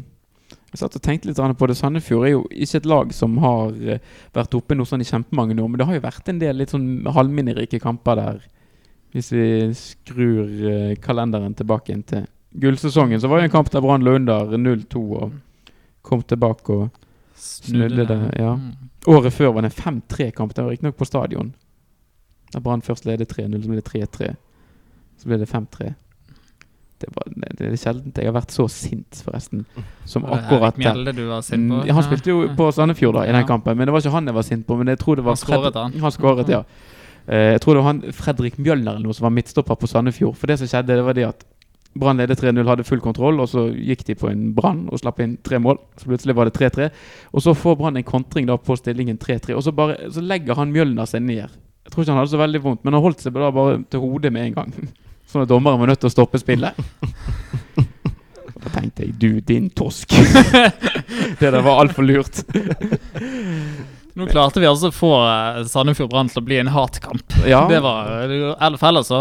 jeg 0.69 0.77
satt 0.77 0.97
og 0.99 1.01
tenkte 1.01 1.29
litt 1.29 1.39
på 1.57 1.67
det. 1.69 1.77
Sandefjord 1.79 2.27
er 2.27 2.33
jo 2.35 2.43
ikke 2.51 2.83
et 2.83 2.89
lag 2.89 3.13
som 3.15 3.37
har 3.41 3.73
eh, 3.81 4.03
vært 4.35 4.53
oppe 4.57 4.77
noe 4.77 4.85
sånn 4.85 5.01
i 5.01 5.09
kjempemange 5.09 5.57
år, 5.57 5.67
men 5.67 5.81
det 5.81 5.87
har 5.89 5.97
jo 5.97 6.05
vært 6.05 6.29
en 6.29 6.41
del 6.41 6.61
litt 6.61 6.73
sånn 6.75 7.07
halvminnerike 7.09 7.81
kamper 7.81 8.19
der. 8.19 8.43
Hvis 9.15 9.31
vi 9.33 9.45
skrur 9.73 10.45
eh, 10.45 10.93
kalenderen 11.01 11.57
tilbake 11.57 11.95
inn 11.95 12.05
til 12.05 12.27
gullsesongen, 12.61 13.21
så 13.21 13.29
var 13.29 13.39
det 13.39 13.49
en 13.49 13.55
kamp 13.57 13.71
der 13.73 13.81
Brann 13.81 14.05
lå 14.05 14.13
under 14.19 14.53
0-2 14.57 15.01
og 15.23 15.39
kom 16.05 16.21
tilbake 16.25 16.75
og 16.75 17.05
Snudde 17.39 18.03
det, 18.03 18.33
ja. 18.35 18.51
Mm. 18.59 18.89
Året 19.07 19.31
før 19.33 19.53
var 19.55 19.63
det 19.63 19.69
en 19.71 20.01
5-3-kamp. 20.01 20.51
Det 20.55 20.63
var 20.63 20.73
riktignok 20.73 20.97
på 20.99 21.05
stadion. 21.07 21.53
Da 22.51 22.59
Brann 22.59 22.83
først 22.83 23.05
ledet 23.07 23.31
3-0, 23.31 23.61
så 23.63 23.69
ble 23.69 23.79
det 23.79 23.85
3-3. 23.87 24.33
Så 25.21 25.29
ble 25.29 25.37
det 25.39 25.47
5-3. 25.47 25.93
Det, 26.99 27.09
var, 27.15 27.27
det, 27.31 27.67
er 27.69 27.75
sjelden 27.79 28.11
jeg 28.15 28.27
har 28.27 28.35
vært 28.35 28.51
så 28.51 28.65
sint, 28.71 29.21
forresten, 29.23 29.65
som 30.09 30.25
akkurat 30.27 30.79
Mjelde 30.79 31.13
du 31.15 31.25
var 31.29 31.45
sint 31.47 31.69
på? 31.71 31.81
Mm, 31.81 31.93
Han 31.95 32.07
spilte 32.07 32.33
jo 32.33 32.39
på 32.59 32.71
Sandefjord 32.75 33.15
da, 33.15 33.25
i 33.25 33.31
Ja. 33.31 33.37
den 33.39 33.47
kampen, 33.47 33.77
men 33.77 33.87
det 33.87 33.95
var 33.95 34.03
ikke 34.03 34.15
han 34.17 34.27
jeg 34.27 34.35
var 34.35 34.47
sint 34.47 34.67
på. 34.67 34.77
Men 34.77 34.91
jeg 34.91 34.99
tror 34.99 35.15
det 35.15 35.23
var 35.23 35.37
Han 35.37 35.43
skåret, 35.45 35.79
han. 35.79 35.99
Han 36.03 36.11
skåret, 36.11 36.49
ja. 36.51 36.63
Eh, 37.27 37.53
jeg 37.53 37.61
tror 37.61 37.77
det 37.77 37.83
var 37.83 37.93
han 37.93 38.01
Fredrik 38.11 38.59
Mjølner 38.59 38.97
eller 38.97 39.07
noe 39.07 39.15
som 39.15 39.29
var 39.29 39.35
midtstopper 39.37 39.79
på 39.79 39.87
Sandefjord. 39.87 40.35
For 40.35 40.47
det 40.51 40.59
som 40.59 40.67
skjedde, 40.67 40.99
det 40.99 41.05
var 41.07 41.17
det 41.17 41.27
at 41.29 41.47
Brann 41.99 42.19
ledet 42.21 42.37
3-0, 42.37 42.67
hadde 42.69 42.85
full 42.85 43.01
kontroll, 43.01 43.39
og 43.41 43.49
så 43.49 43.63
gikk 43.73 44.03
de 44.05 44.15
på 44.15 44.29
en 44.29 44.51
brann 44.53 44.83
og 44.93 44.99
slapp 45.01 45.19
inn 45.23 45.37
tre 45.43 45.57
mål. 45.57 45.79
Så 45.97 46.05
plutselig 46.05 46.35
var 46.37 46.45
det 46.45 46.53
3-3. 46.53 46.89
Og 47.33 47.41
så 47.41 47.55
får 47.57 47.79
Brann 47.79 47.97
en 47.97 48.05
kontring 48.05 48.45
da 48.45 48.59
på 48.61 48.77
stillingen 48.77 49.17
3-3, 49.17 49.55
og 49.57 49.63
så, 49.65 49.73
bare, 49.75 49.97
så 50.13 50.21
legger 50.21 50.59
han 50.59 50.71
Mjølner 50.75 51.09
seg 51.09 51.25
ned. 51.25 51.49
Jeg 51.49 51.93
tror 51.93 52.03
ikke 52.03 52.13
han 52.13 52.21
hadde 52.21 52.33
så 52.35 52.41
veldig 52.43 52.61
vondt, 52.61 52.83
men 52.85 52.93
han 52.93 53.01
holdt 53.01 53.23
seg 53.25 53.33
bare 53.33 53.79
til 53.89 54.03
hodet 54.03 54.31
med 54.35 54.51
en 54.51 54.57
gang. 54.59 54.73
Sånn 55.29 55.45
at 55.45 55.51
dommeren 55.51 55.79
var 55.81 55.91
nødt 55.91 56.01
til 56.01 56.09
å 56.09 56.15
stoppe 56.15 56.41
spillet. 56.41 56.77
Da 58.59 58.67
tenkte 58.73 59.05
jeg 59.05 59.13
du, 59.15 59.39
din 59.39 59.69
tosk. 59.71 60.11
det 61.39 61.47
der 61.47 61.61
var 61.63 61.79
altfor 61.79 62.03
lurt. 62.03 62.41
Nå 64.19 64.25
klarte 64.27 64.59
vi 64.59 64.67
altså 64.67 64.89
å 64.89 64.95
få 64.95 65.11
eh, 65.23 65.59
Sandefjord 65.69 66.09
Brann 66.11 66.29
til 66.31 66.41
å 66.41 66.45
bli 66.45 66.57
en 66.59 66.71
hatkamp. 66.73 67.37
Ja. 67.47 67.61
Det 67.69 67.79
var, 67.85 68.09
eller 68.27 68.79
for 68.79 68.89
ellers 68.89 69.07
så 69.11 69.19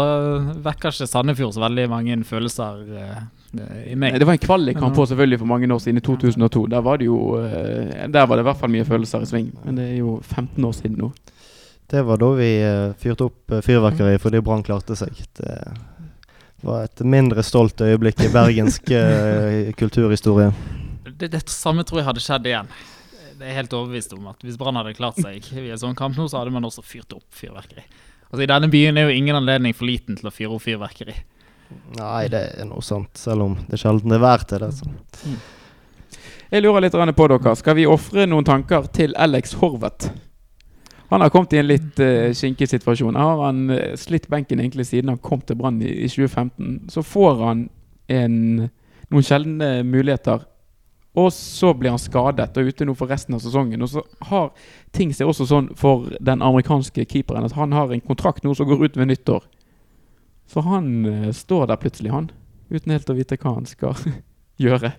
vekker 0.65 0.91
ikke 0.91 1.07
Sandefjord 1.07 1.55
så 1.55 1.63
veldig 1.63 1.85
mange 1.91 2.17
følelser 2.27 2.81
eh, 2.99 3.21
i 3.93 3.95
meg. 3.95 4.17
Det 4.19 4.27
var 4.27 4.35
en 4.35 4.43
kvalikkamp 4.43 4.97
på 4.97 5.07
selvfølgelig 5.07 5.39
for 5.39 5.51
mange 5.53 5.69
år 5.71 5.83
siden, 5.85 6.01
i 6.01 6.05
2002. 6.05 6.65
Der 6.73 6.83
var 6.85 6.99
det 6.99 7.07
jo 7.07 7.19
eh, 7.39 8.09
Der 8.11 8.27
var 8.27 8.35
det 8.35 8.43
i 8.43 8.49
hvert 8.49 8.59
fall 8.59 8.73
mye 8.75 8.87
følelser 8.87 9.23
i 9.23 9.29
sving. 9.29 9.53
Men 9.63 9.79
det 9.79 9.87
er 9.93 10.01
jo 10.01 10.17
15 10.19 10.67
år 10.67 10.75
siden 10.81 10.99
nå. 11.05 11.13
det 11.89 12.03
var 12.05 12.19
da 12.21 12.33
vi 12.37 12.49
eh, 12.61 12.91
fyrte 12.99 13.29
opp 13.29 13.55
fyrverkeri 13.65 14.19
fordi 14.19 14.43
Brann 14.43 14.67
klarte 14.67 14.99
seg. 14.99 15.15
Det 15.39 15.55
var 16.61 16.85
et 16.87 17.01
mindre 17.07 17.43
stolt 17.45 17.81
øyeblikk 17.81 18.21
i 18.25 18.31
bergensk 18.33 18.91
eh, 18.99 19.71
kulturhistorie. 19.79 20.51
Det, 21.09 21.31
det 21.31 21.43
samme 21.51 21.85
tror 21.87 22.01
jeg 22.01 22.09
hadde 22.09 22.23
skjedd 22.23 22.47
igjen. 22.49 22.71
Det 23.39 23.47
er 23.47 23.55
helt 23.61 23.73
overbevist 23.73 24.13
om 24.17 24.27
at 24.27 24.41
Hvis 24.43 24.57
Brann 24.59 24.75
hadde 24.75 24.97
klart 24.97 25.19
seg 25.21 25.45
i 25.61 25.69
en 25.69 25.81
sånn 25.81 25.97
kamp 25.97 26.17
nå, 26.19 26.27
så 26.27 26.41
hadde 26.41 26.53
man 26.55 26.67
også 26.67 26.83
fyrt 26.85 27.15
opp 27.15 27.27
fyrverkeri. 27.35 27.85
Altså 28.29 28.43
I 28.45 28.49
denne 28.51 28.69
byen 28.69 28.99
er 28.99 29.09
jo 29.09 29.15
ingen 29.15 29.37
anledning 29.39 29.73
for 29.73 29.89
liten 29.89 30.19
til 30.19 30.29
å 30.29 30.33
fyre 30.33 30.57
opp 30.57 30.65
fyrverkeri. 30.65 31.15
Nei, 31.97 32.27
det 32.33 32.41
er 32.61 32.67
noe 32.69 32.81
sant, 32.85 33.13
selv 33.17 33.45
om 33.45 33.55
det 33.69 33.77
sjelden 33.81 34.13
er 34.13 34.21
verdt 34.21 34.55
det. 34.57 34.69
Så. 34.73 34.89
Jeg 36.49 36.63
lurer 36.65 36.81
litt 36.81 36.95
på 37.17 37.27
dere. 37.29 37.55
Skal 37.57 37.77
vi 37.77 37.85
ofre 37.89 38.25
noen 38.25 38.45
tanker 38.45 38.89
til 38.93 39.13
Alex 39.17 39.53
Horvath? 39.61 40.09
Han 41.09 41.21
har 41.21 41.29
kommet 41.33 41.53
i 41.53 41.57
en 41.57 41.69
litt 41.69 41.99
uh, 42.03 42.29
skinkig 42.37 42.67
situasjon. 42.69 43.17
Har 43.17 43.41
han 43.47 43.63
uh, 43.73 43.95
slitt 43.97 44.27
benken 44.29 44.61
egentlig 44.61 44.85
siden 44.91 45.09
han 45.09 45.21
kom 45.23 45.41
til 45.41 45.57
Brann 45.57 45.81
i, 45.81 45.89
i 46.05 46.09
2015. 46.09 46.91
Så 46.93 47.03
får 47.05 47.41
han 47.41 47.63
en, 48.13 48.37
noen 49.09 49.25
sjeldne 49.25 49.71
muligheter, 49.87 50.45
og 51.17 51.31
så 51.33 51.73
blir 51.73 51.95
han 51.95 52.01
skadet 52.01 52.53
og 52.57 52.69
ute 52.69 52.85
nå 52.85 52.93
for 52.97 53.09
resten 53.09 53.33
av 53.37 53.41
sesongen. 53.41 53.81
Og 53.81 53.89
så 53.89 54.03
har 54.29 54.51
ting 54.95 55.13
seg 55.15 55.29
også 55.29 55.49
sånn 55.49 55.71
for 55.77 56.11
den 56.21 56.45
amerikanske 56.45 57.07
keeperen 57.09 57.47
at 57.47 57.57
han 57.57 57.73
har 57.73 57.89
en 57.89 58.05
kontrakt 58.05 58.45
nå 58.45 58.53
som 58.57 58.69
går 58.69 58.85
ut 58.85 58.99
ved 58.99 59.09
nyttår. 59.09 59.49
Så 60.49 60.61
han 60.65 60.93
uh, 61.05 61.29
står 61.33 61.71
der 61.71 61.81
plutselig, 61.81 62.13
han. 62.13 62.29
Uten 62.69 62.93
helt 62.93 63.09
å 63.09 63.17
vite 63.17 63.37
hva 63.41 63.57
han 63.57 63.65
skal 63.69 63.97
gjøre. 64.61 64.93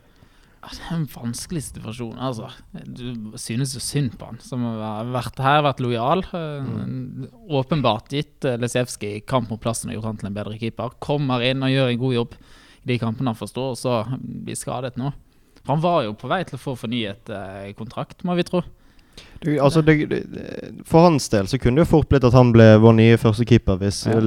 Det 0.60 0.76
er 0.76 0.92
en 0.92 1.06
vanskelig 1.08 1.62
situasjon. 1.64 2.18
altså. 2.20 2.50
Du 2.84 3.32
synes 3.40 3.72
jo 3.74 3.80
synd 3.80 4.18
på 4.20 4.28
han, 4.28 4.40
som 4.44 4.66
har 4.66 5.08
vært 5.08 5.40
her, 5.40 5.62
vært 5.64 5.80
lojal. 5.80 6.24
Mm. 6.32 7.30
Åpenbart 7.48 8.12
gitt 8.12 8.44
Lesevskij 8.60 9.22
kamp 9.28 9.48
mot 9.48 9.60
plassen 9.62 9.88
og 9.88 9.96
gjort 9.96 10.10
han 10.10 10.20
til 10.20 10.28
en 10.28 10.36
bedre 10.36 10.58
keeper. 10.60 10.92
Kommer 11.00 11.44
inn 11.48 11.64
og 11.64 11.72
gjør 11.72 11.94
en 11.94 12.02
god 12.02 12.16
jobb 12.18 12.36
i 12.84 12.92
de 12.92 12.98
kampene 13.00 13.32
han 13.32 13.40
forstår, 13.40 13.72
og 13.72 13.80
så 13.80 14.02
blir 14.20 14.58
skadet 14.58 15.00
nå. 15.00 15.14
Han 15.68 15.80
var 15.80 16.04
jo 16.04 16.12
på 16.16 16.28
vei 16.28 16.42
til 16.44 16.56
å 16.56 16.60
få 16.60 16.76
fornyet 16.78 17.32
eh, 17.32 17.72
kontrakt, 17.78 18.24
må 18.24 18.36
vi 18.36 18.44
tro. 18.48 18.62
Du, 19.40 19.50
altså, 19.60 19.80
det, 19.84 19.94
for 20.88 21.08
hans 21.08 21.28
del 21.32 21.48
så 21.48 21.58
kunne 21.60 21.80
det 21.80 21.86
jo 21.86 21.92
fort 21.96 22.08
blitt 22.12 22.24
at 22.28 22.36
han 22.36 22.52
ble 22.54 22.66
vår 22.80 22.94
nye 22.96 23.18
førstekeeper 23.20 23.80
hvis 23.80 24.02
ja. 24.08 24.20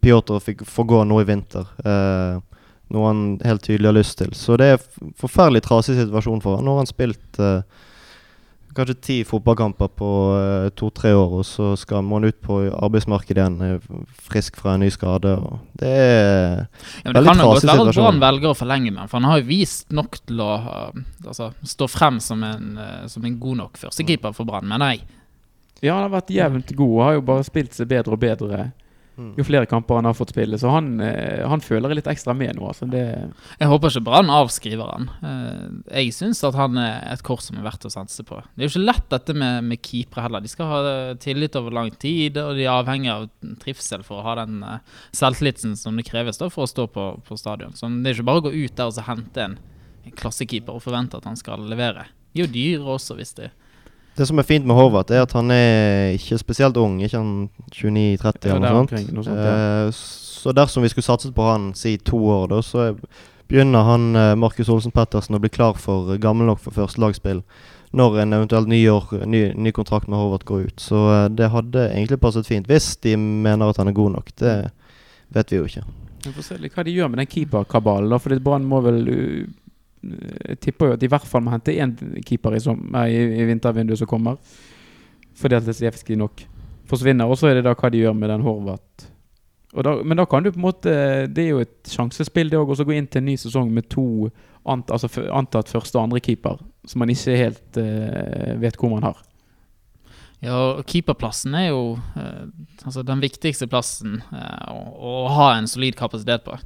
Pjotr 0.00 0.40
fikk 0.44 0.64
få 0.68 0.84
gå 0.88 1.02
nå 1.08 1.20
i 1.22 1.28
vinter. 1.28 1.68
Uh, 1.84 2.40
noe 2.94 3.10
han 3.10 3.22
helt 3.44 3.62
tydelig 3.66 3.90
har 3.90 3.96
lyst 3.96 4.18
til. 4.20 4.34
Så 4.36 4.58
det 4.60 4.74
er 4.74 4.82
forferdelig 5.20 5.64
trasig 5.66 5.96
situasjon 5.98 6.42
for 6.44 6.58
han. 6.58 6.66
Nå 6.66 6.74
har 6.74 6.82
han 6.82 6.90
spilt 6.90 7.38
eh, 7.42 7.62
kanskje 8.74 8.96
ti 9.02 9.18
fotballkamper 9.26 9.92
på 9.98 10.10
eh, 10.38 10.66
to-tre 10.78 11.12
år, 11.14 11.36
og 11.40 11.46
så 11.46 11.72
skal 11.78 12.02
må 12.06 12.18
han 12.18 12.30
ut 12.30 12.40
på 12.42 12.58
arbeidsmarkedet 12.70 13.44
igjen 13.44 13.78
uh, 13.78 14.02
frisk 14.30 14.58
fra 14.58 14.74
en 14.74 14.84
ny 14.84 14.90
skade. 14.94 15.36
det 15.78 15.92
er 15.94 16.66
ja, 17.04 17.12
men 17.12 17.20
veldig 17.20 17.22
trasig 17.22 17.22
situasjon. 17.22 17.22
Det 17.22 17.30
kan 17.30 17.44
jo 17.44 17.52
godt 17.52 17.70
være 17.70 17.86
at 17.86 18.00
Brann 18.00 18.20
velger 18.26 18.50
å 18.50 18.58
forlenge 18.58 18.96
med 18.98 19.06
for 19.06 19.20
han 19.20 19.30
har 19.30 19.40
jo 19.40 19.48
vist 19.52 19.96
nok 20.00 20.20
til 20.24 20.44
å 20.44 20.50
altså, 20.90 21.52
stå 21.76 21.90
frem 21.90 22.20
som 22.24 22.44
en, 22.46 22.68
som 23.10 23.26
en 23.26 23.40
god 23.46 23.64
nok 23.64 23.82
førstekeeper 23.86 24.36
for 24.36 24.50
Brann, 24.50 24.68
mener 24.70 24.96
jeg. 24.96 25.06
Ja, 25.80 25.94
han 25.94 26.08
har 26.08 26.14
vært 26.18 26.34
jevnt 26.34 26.74
god 26.76 26.94
og 26.98 27.02
har 27.06 27.16
jo 27.16 27.26
bare 27.30 27.46
spilt 27.46 27.76
seg 27.76 27.88
bedre 27.88 28.18
og 28.18 28.20
bedre. 28.20 28.70
Jo 29.38 29.44
flere 29.46 29.68
kamper 29.68 30.00
han 30.00 30.08
har 30.08 30.16
fått 30.16 30.32
spille. 30.34 30.58
Så 30.60 30.70
han, 30.72 30.92
eh, 31.04 31.46
han 31.48 31.62
føler 31.64 31.94
litt 31.96 32.08
ekstra 32.10 32.34
med 32.36 32.56
nå. 32.58 32.66
Altså. 32.70 32.88
jeg 32.90 33.68
håper 33.70 33.92
ikke 33.92 34.04
Brann 34.06 34.32
avskriver 34.32 34.92
han. 34.94 35.08
Eh, 35.26 36.02
jeg 36.02 36.14
syns 36.16 36.42
at 36.46 36.58
han 36.58 36.78
er 36.80 37.00
et 37.12 37.24
kort 37.26 37.44
som 37.44 37.58
er 37.58 37.66
verdt 37.66 37.86
å 37.88 37.92
sanse 37.92 38.24
på. 38.26 38.40
Det 38.54 38.64
er 38.64 38.68
jo 38.68 38.72
ikke 38.74 38.86
lett 38.86 39.08
dette 39.12 39.36
med, 39.36 39.64
med 39.70 39.82
keepere 39.84 40.26
heller. 40.26 40.44
De 40.44 40.52
skal 40.52 40.70
ha 40.70 40.94
tillit 41.22 41.58
over 41.60 41.76
lang 41.76 41.90
tid, 42.00 42.38
og 42.40 42.58
de 42.58 42.66
er 42.66 42.74
avhengig 42.74 43.12
av 43.12 43.28
trivsel 43.62 44.04
for 44.06 44.20
å 44.20 44.26
ha 44.28 44.38
den 44.42 44.62
selvtilliten 45.16 45.76
som 45.78 45.98
det 45.98 46.08
kreves 46.08 46.40
da, 46.40 46.50
for 46.52 46.66
å 46.66 46.70
stå 46.70 46.86
på, 46.92 47.10
på 47.26 47.40
stadion. 47.40 47.74
Så 47.76 47.90
det 47.90 48.12
er 48.12 48.18
ikke 48.18 48.30
bare 48.30 48.44
å 48.44 48.48
gå 48.48 48.54
ut 48.56 48.76
der 48.76 48.90
og 48.90 49.04
hente 49.06 49.46
en, 49.46 49.58
en 50.06 50.16
klassekeeper 50.16 50.76
og 50.76 50.84
forvente 50.84 51.18
at 51.18 51.28
han 51.28 51.38
skal 51.38 51.66
levere. 51.70 52.08
De 52.32 52.42
er 52.42 52.46
jo 52.46 52.54
dyre 52.54 52.94
også, 52.96 53.16
hvis 53.18 53.34
de 53.38 53.50
det 54.20 54.26
som 54.28 54.40
er 54.40 54.44
fint 54.44 54.66
med 54.68 54.76
Horvath, 54.76 55.12
er 55.14 55.24
at 55.24 55.32
han 55.32 55.50
er 55.54 56.12
ikke 56.18 56.36
spesielt 56.42 56.76
ung. 56.76 56.98
Ikke 57.00 57.16
han 57.16 57.48
29-30 57.72 58.50
eller 58.50 58.60
noe 58.60 58.84
sånt. 58.84 59.12
Noe 59.16 59.24
sånt 59.24 59.40
ja. 59.40 59.56
eh, 59.56 60.00
så 60.40 60.52
dersom 60.56 60.84
vi 60.84 60.90
skulle 60.92 61.08
satset 61.08 61.34
på 61.36 61.44
han 61.48 61.70
si 61.76 61.94
to 62.04 62.20
år, 62.28 62.50
da, 62.52 62.60
så 62.64 62.90
begynner 63.48 63.86
han 63.88 64.10
eh, 64.16 64.36
Markus 64.40 64.68
Olsen 64.72 64.92
Pettersen 64.92 65.38
å 65.38 65.40
bli 65.42 65.52
klar 65.52 65.80
for 65.80 66.12
gammel 66.20 66.50
nok 66.52 66.60
for 66.66 66.76
førstelagsspill 66.76 67.40
når 67.96 68.20
en 68.22 68.36
eventuelt 68.36 68.70
ny, 68.70 68.78
år, 68.92 69.08
ny, 69.26 69.40
ny 69.58 69.72
kontrakt 69.74 70.06
med 70.06 70.20
Horvath 70.20 70.46
går 70.46 70.68
ut. 70.68 70.84
Så 70.84 71.00
eh, 71.14 71.24
det 71.40 71.50
hadde 71.54 71.88
egentlig 71.88 72.20
passet 72.20 72.48
fint, 72.48 72.68
hvis 72.68 72.92
de 73.00 73.16
mener 73.16 73.72
at 73.72 73.80
han 73.80 73.88
er 73.88 73.96
god 73.96 74.18
nok. 74.18 74.34
Det 74.38 74.54
vet 75.34 75.54
vi 75.54 75.62
jo 75.62 75.70
ikke. 75.70 75.86
Vi 76.20 76.34
får 76.36 76.44
se 76.44 76.60
hva 76.60 76.84
de 76.84 76.92
gjør 76.92 77.08
med 77.08 77.22
den 77.22 77.32
keeperkabalen. 77.32 78.20
For 78.20 78.44
Brann 78.44 78.68
må 78.68 78.82
vel 78.84 79.00
jeg 80.02 80.60
tipper 80.64 80.90
jo 80.90 80.96
at 80.96 81.00
de 81.02 81.08
i 81.08 81.12
hvert 81.12 81.28
fall 81.28 81.44
må 81.44 81.52
hente 81.52 81.74
én 81.76 81.94
keeper 82.26 82.56
i, 82.56 82.62
som, 82.64 82.80
i, 83.04 83.20
i 83.40 83.46
vintervinduet 83.48 84.00
som 84.00 84.08
kommer. 84.10 84.40
Fordi 85.36 85.58
at 85.58 85.68
Lesijevskij 85.68 86.18
nok 86.20 86.44
forsvinner. 86.90 87.28
Og 87.28 87.38
så 87.38 87.50
er 87.50 87.58
det 87.58 87.66
da 87.68 87.76
hva 87.76 87.90
de 87.92 88.02
gjør 88.02 88.16
med 88.16 88.32
den 88.32 88.44
Horvath. 88.44 89.08
Men 89.72 90.18
da 90.18 90.26
kan 90.26 90.42
du 90.42 90.50
på 90.50 90.58
en 90.58 90.64
måte 90.64 90.92
Det 91.30 91.44
er 91.44 91.50
jo 91.52 91.60
et 91.62 91.86
sjansespill, 91.86 92.48
det 92.50 92.58
òg, 92.58 92.72
å 92.74 92.86
gå 92.86 92.96
inn 92.96 93.06
til 93.06 93.22
en 93.22 93.28
ny 93.30 93.36
sesong 93.38 93.68
med 93.70 93.86
to 93.92 94.26
ant, 94.66 94.90
altså 94.90 95.08
antatt 95.30 95.70
første- 95.70 95.96
og 95.98 96.08
andrekeeper 96.08 96.58
som 96.88 96.98
man 96.98 97.12
ikke 97.12 97.36
helt 97.38 97.78
uh, 97.78 98.56
vet 98.60 98.76
hvor 98.80 98.90
man 98.90 99.06
har. 99.06 99.20
Ja, 100.42 100.80
keeperplassen 100.88 101.54
er 101.54 101.68
jo 101.68 101.82
uh, 102.16 102.48
altså 102.82 103.04
den 103.06 103.22
viktigste 103.22 103.68
plassen 103.70 104.22
uh, 104.32 104.72
å, 104.72 104.80
å 104.96 105.14
ha 105.36 105.52
en 105.58 105.68
solid 105.70 105.94
kapasitet 105.98 106.44
på. 106.46 106.56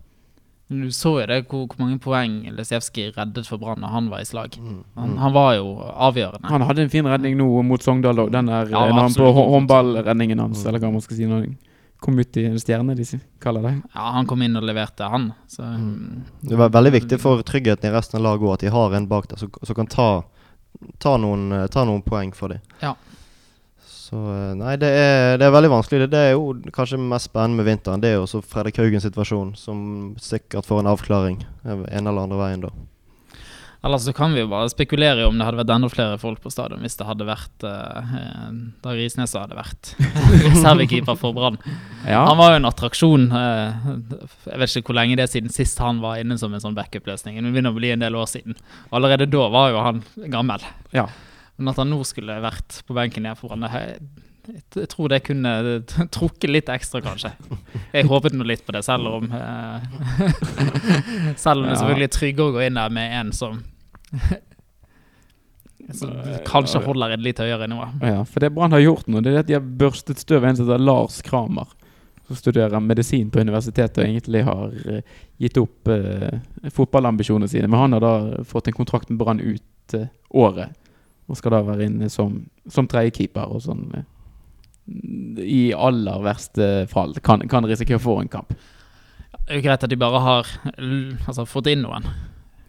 Du 0.69 0.93
så 0.93 1.11
jo 1.21 1.27
det 1.29 1.43
hvor, 1.51 1.67
hvor 1.69 1.81
mange 1.83 1.99
poeng 2.01 2.39
Lesevskij 2.57 3.11
reddet 3.19 3.49
for 3.49 3.61
Brann 3.61 3.85
da 3.85 3.91
han 3.93 4.09
var 4.13 4.23
i 4.25 4.29
slag. 4.29 4.57
Mm. 4.57 4.81
Han, 4.95 5.11
mm. 5.11 5.19
han, 5.21 5.35
var 5.35 5.51
jo 5.59 5.69
avgjørende. 6.09 6.49
Han 6.49 6.65
hadde 6.65 6.87
en 6.87 6.93
fin 6.93 7.09
redning 7.09 7.37
nå 7.37 7.49
mot 7.69 7.85
Sogndal 7.85 8.23
òg. 8.25 8.33
Den 8.33 8.49
der 8.49 8.73
ja, 8.73 8.87
han 8.89 9.13
på 9.13 9.31
håndballredningen 9.37 10.41
hans, 10.41 10.63
mm. 10.63 10.69
eller 10.69 10.81
hva 10.81 10.93
man 10.95 11.05
skal 11.05 11.19
si. 11.19 11.29
Når 11.29 11.43
han 11.45 11.57
kom 12.05 12.19
ut 12.19 12.37
i 12.41 12.47
en 12.49 12.57
stjerne, 12.61 12.97
de 12.97 13.21
kaller 13.45 13.69
det. 13.69 13.75
Ja, 13.93 14.09
han 14.17 14.29
kom 14.31 14.43
inn 14.45 14.57
og 14.57 14.65
leverte, 14.65 15.09
han. 15.13 15.31
Så, 15.53 15.63
mm. 15.69 16.25
Det 16.49 16.61
var 16.61 16.73
veldig 16.73 16.95
viktig 16.97 17.21
for 17.21 17.45
tryggheten 17.45 17.91
i 17.91 17.93
resten 17.93 18.23
av 18.23 18.27
laget 18.31 18.49
òg 18.49 18.57
at 18.57 18.65
de 18.65 18.73
har 18.73 18.97
en 18.97 19.09
bak 19.11 19.29
der 19.35 19.45
som 19.45 19.77
kan 19.77 19.91
ta, 19.93 20.09
ta, 20.97 21.19
noen, 21.21 21.51
ta 21.73 21.85
noen 21.85 22.05
poeng 22.09 22.33
for 22.37 22.57
dem. 22.57 22.65
Ja. 22.81 22.97
Så 24.05 24.19
eh, 24.19 24.55
nei, 24.59 24.75
det 24.81 24.91
er, 24.93 25.37
det 25.41 25.47
er, 25.47 25.55
veldig 25.55 25.71
vanskelig. 25.73 26.09
Det 26.13 26.21
er 26.21 26.35
jo 26.35 26.53
kanskje 26.75 27.01
mest 27.01 27.31
spennende 27.31 27.63
med 27.63 27.71
vinteren. 27.71 28.03
Det 28.03 28.13
er 28.13 28.19
jo 28.19 28.27
også 28.27 28.43
Fredrik 28.45 28.81
Haugens 28.83 29.07
situasjon, 29.07 29.55
som 29.57 29.79
sikkert 30.21 30.69
får 30.69 30.83
en 30.83 30.91
avklaring 30.93 31.39
en 31.65 32.11
eller 32.11 32.27
andre 32.27 32.41
veien 32.41 32.67
da. 32.67 32.75
Ellers 33.85 34.07
så 34.07 34.15
kan 34.17 34.33
vi 34.33 34.41
jo 34.41 34.49
bare 34.49 34.71
spekulere 34.73 35.27
om 35.29 35.37
det 35.37 35.45
hadde 35.45 35.59
vært 35.59 35.73
enda 35.75 35.89
flere 35.93 36.17
folk 36.21 36.39
på 36.41 36.53
stadion 36.53 36.81
hvis 36.81 36.95
det 36.97 37.05
hadde 37.05 37.27
vært 37.29 37.67
eh, 37.69 38.15
da 38.81 38.95
Risnes 38.97 39.35
hadde 39.37 39.59
vært 39.59 39.91
reservekeeper 40.47 41.19
for 41.21 41.37
Brann. 41.37 41.59
Ja. 42.09 42.23
Han 42.31 42.39
var 42.41 42.55
jo 42.55 42.61
en 42.63 42.69
attraksjon. 42.71 43.27
Eh, 43.37 43.91
jeg 44.49 44.63
vet 44.63 44.79
ikke 44.81 44.93
hvor 44.93 45.01
lenge 45.01 45.19
det 45.21 45.27
er 45.27 45.35
siden 45.35 45.53
sist 45.53 45.83
han 45.85 46.01
var 46.05 46.17
inne 46.23 46.39
som 46.41 46.57
en 46.57 46.65
sånn 46.65 46.77
backup-løsning. 46.79 47.37
Det 47.37 47.53
begynner 47.53 47.77
å 47.77 47.81
bli 47.81 47.93
en 47.93 48.07
del 48.07 48.17
år 48.17 48.31
siden. 48.33 48.57
Allerede 48.89 49.29
da 49.29 49.51
var 49.53 49.75
jo 49.75 49.85
han 49.85 50.01
gammel. 50.33 50.65
Ja. 50.97 51.11
Men 51.57 51.71
at 51.71 51.81
han 51.81 51.91
nå 51.93 52.01
skulle 52.07 52.41
vært 52.43 52.81
på 52.87 52.97
benken 52.97 53.27
igjen 53.27 53.39
foran 53.39 53.67
det 53.67 53.73
jeg, 54.45 54.89
tror 54.93 55.09
det 55.09 55.23
kunne 55.25 55.53
trukket 56.17 56.51
litt 56.51 56.73
ekstra, 56.73 57.01
kanskje. 57.05 57.33
Jeg 57.95 58.09
håpet 58.11 58.35
nå 58.37 58.47
litt 58.49 58.65
på 58.67 58.75
det, 58.77 58.83
selv 58.85 59.09
om 59.09 59.31
eh, 59.33 59.87
Selv 61.45 61.63
om 61.63 61.71
det 61.71 61.79
selvfølgelig 61.79 62.09
er 62.11 62.17
tryggere 62.19 62.51
å 62.51 62.57
gå 62.59 62.67
inn 62.67 62.81
der 62.81 62.93
med 62.93 63.15
en 63.21 63.33
som 63.37 63.63
som 65.93 66.13
kanskje 66.47 66.81
holder 66.85 67.13
et 67.13 67.25
litt 67.25 67.41
høyere 67.43 67.67
nivå. 67.69 67.87
Ja, 68.01 68.23
for 68.25 68.41
det 68.41 68.53
Brann 68.55 68.73
har 68.73 68.81
gjort 68.81 69.09
nå, 69.11 69.21
det 69.21 69.35
er 69.35 69.43
at 69.43 69.49
de 69.51 69.57
har 69.59 69.65
børstet 69.83 70.23
støv 70.23 70.43
av 70.43 70.47
en 70.49 70.57
som 70.57 70.69
heter 70.69 70.81
Lars 70.81 71.19
Kramer. 71.25 71.75
Som 72.25 72.39
studerer 72.41 72.81
medisin 72.81 73.29
på 73.29 73.43
universitetet 73.45 74.01
og 74.01 74.07
egentlig 74.07 74.47
har 74.47 74.71
uh, 74.73 75.19
gitt 75.43 75.59
opp 75.61 75.91
uh, 75.93 76.39
fotballambisjonene 76.73 77.51
sine. 77.53 77.69
Men 77.69 77.83
han 77.83 77.97
har 77.99 78.05
da 78.05 78.45
fått 78.49 78.71
en 78.71 78.79
kontrakt 78.79 79.13
med 79.13 79.21
Brann 79.21 79.43
ut 79.45 79.97
uh, 79.99 80.07
året. 80.31 80.73
Og 81.29 81.39
skal 81.41 81.57
da 81.57 81.63
være 81.65 81.89
inne 81.89 82.11
som, 82.13 82.43
som 82.71 82.89
tredjekeeper 82.91 83.49
og 83.49 83.63
sånn. 83.65 83.87
Eh, 83.97 85.43
I 85.45 85.63
aller 85.73 86.25
verste 86.25 86.71
fall 86.91 87.17
kan, 87.25 87.47
kan 87.49 87.65
risikere 87.69 88.01
å 88.01 88.05
få 88.05 88.19
en 88.21 88.33
kamp. 88.33 88.53
Det 89.45 89.53
er 89.53 89.61
jo 89.61 89.65
greit 89.67 89.85
at 89.85 89.93
de 89.93 90.01
bare 90.01 90.21
har 90.25 90.51
altså, 91.29 91.45
fått 91.49 91.69
inn 91.73 91.85
noen. 91.85 92.07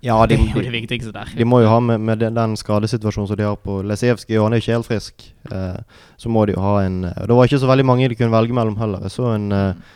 Ja, 0.06 0.20
de, 0.28 0.36
det 0.36 0.52
er 0.52 0.58
jo 0.60 0.64
det 0.68 0.74
viktigste 0.74 1.12
der. 1.16 1.32
De 1.34 1.48
må 1.48 1.62
jo 1.64 1.70
ha 1.72 1.80
med, 1.82 2.04
med 2.04 2.20
den, 2.22 2.36
den 2.38 2.56
skadesituasjonen 2.60 3.30
som 3.32 3.40
de 3.40 3.48
har 3.48 3.56
på 3.58 3.80
Lesijevskij, 3.88 4.38
og 4.38 4.48
han 4.48 4.54
er 4.54 4.62
jo 4.62 4.66
ikke 4.66 4.76
helt 4.76 4.90
frisk. 4.90 5.28
Eh, 5.50 6.02
så 6.22 6.32
må 6.32 6.46
de 6.46 6.54
jo 6.54 6.64
ha 6.64 6.76
en 6.86 7.00
Det 7.08 7.38
var 7.38 7.48
ikke 7.48 7.62
så 7.64 7.70
veldig 7.72 7.88
mange 7.88 8.10
de 8.12 8.18
kunne 8.20 8.36
velge 8.36 8.56
mellom 8.56 8.78
heller. 8.80 9.08
Jeg 9.08 9.16
så 9.16 9.32
en 9.34 9.48
eh, 9.56 9.96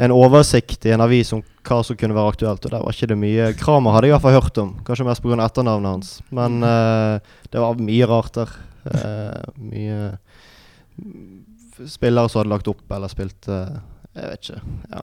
en 0.00 0.14
oversikt 0.14 0.86
i 0.86 0.92
en 0.94 1.02
avis 1.02 1.32
om 1.34 1.40
hva 1.66 1.80
som 1.82 1.96
kunne 1.98 2.14
være 2.14 2.32
aktuelt, 2.32 2.64
og 2.64 2.70
der 2.70 2.82
var 2.84 2.94
ikke 2.94 3.08
det 3.10 3.18
mye 3.18 3.48
Kramer 3.58 3.96
hadde 3.96 4.06
jeg 4.06 4.12
i 4.12 4.14
hvert 4.14 4.24
fall 4.24 4.36
hørt 4.36 4.60
om, 4.62 4.70
kanskje 4.86 5.06
mest 5.08 5.24
pga. 5.24 5.38
etternavnet 5.42 5.90
hans. 5.90 6.10
Men 6.30 6.62
uh, 6.62 7.18
det 7.50 7.62
var 7.64 7.80
mye 7.82 8.08
rart 8.08 8.38
der. 8.38 8.52
Uh, 8.86 9.42
mye 9.58 10.12
spillere 11.90 12.30
som 12.30 12.40
hadde 12.40 12.52
lagt 12.52 12.70
opp 12.70 12.94
eller 12.94 13.10
spilt 13.10 13.48
uh, 13.50 13.80
Jeg 14.14 14.30
vet 14.30 14.46
ikke. 14.46 14.76
Ja. 14.92 15.02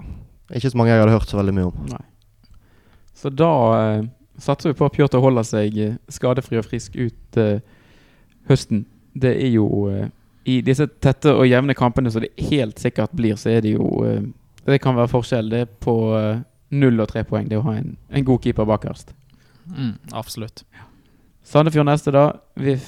Ikke 0.56 0.72
så 0.72 0.80
mange 0.80 0.94
jeg 0.94 1.04
hadde 1.04 1.18
hørt 1.18 1.32
så 1.32 1.42
veldig 1.42 1.56
mye 1.58 1.68
om. 1.74 1.92
Nei. 1.92 2.04
Så 3.16 3.32
da 3.32 3.52
satser 4.40 4.72
vi 4.72 4.78
på 4.80 4.88
at 4.88 4.96
Pjotr 4.96 5.24
holder 5.24 5.46
seg 5.48 5.78
skadefri 6.12 6.60
og 6.60 6.68
frisk 6.68 6.96
ut 7.00 7.40
høsten. 8.50 8.84
Det 9.16 9.32
er 9.32 9.54
jo 9.56 9.68
I 10.46 10.58
disse 10.64 10.88
tette 11.04 11.32
og 11.32 11.48
jevne 11.48 11.76
kampene 11.78 12.12
som 12.12 12.24
det 12.24 12.34
helt 12.52 12.80
sikkert 12.80 13.16
blir, 13.16 13.40
så 13.40 13.56
er 13.56 13.64
det 13.66 13.76
jo 13.78 13.88
det 14.74 14.82
kan 14.82 14.98
være 14.98 15.12
forskjell. 15.12 15.52
Det 15.52 15.64
på 15.84 15.96
uh, 16.16 16.42
null 16.76 17.00
og 17.00 17.10
tre 17.12 17.24
poeng, 17.28 17.50
det 17.50 17.60
å 17.60 17.66
ha 17.68 17.78
en, 17.80 17.96
en 18.10 18.26
god 18.26 18.42
keeper 18.44 18.68
bakerst. 18.70 19.14
Mm, 19.70 19.96
absolutt. 20.14 20.66
Ja. 20.74 20.88
Sandefjord 21.46 21.90
neste, 21.90 22.14
da. 22.16 22.32
VIF 22.58 22.88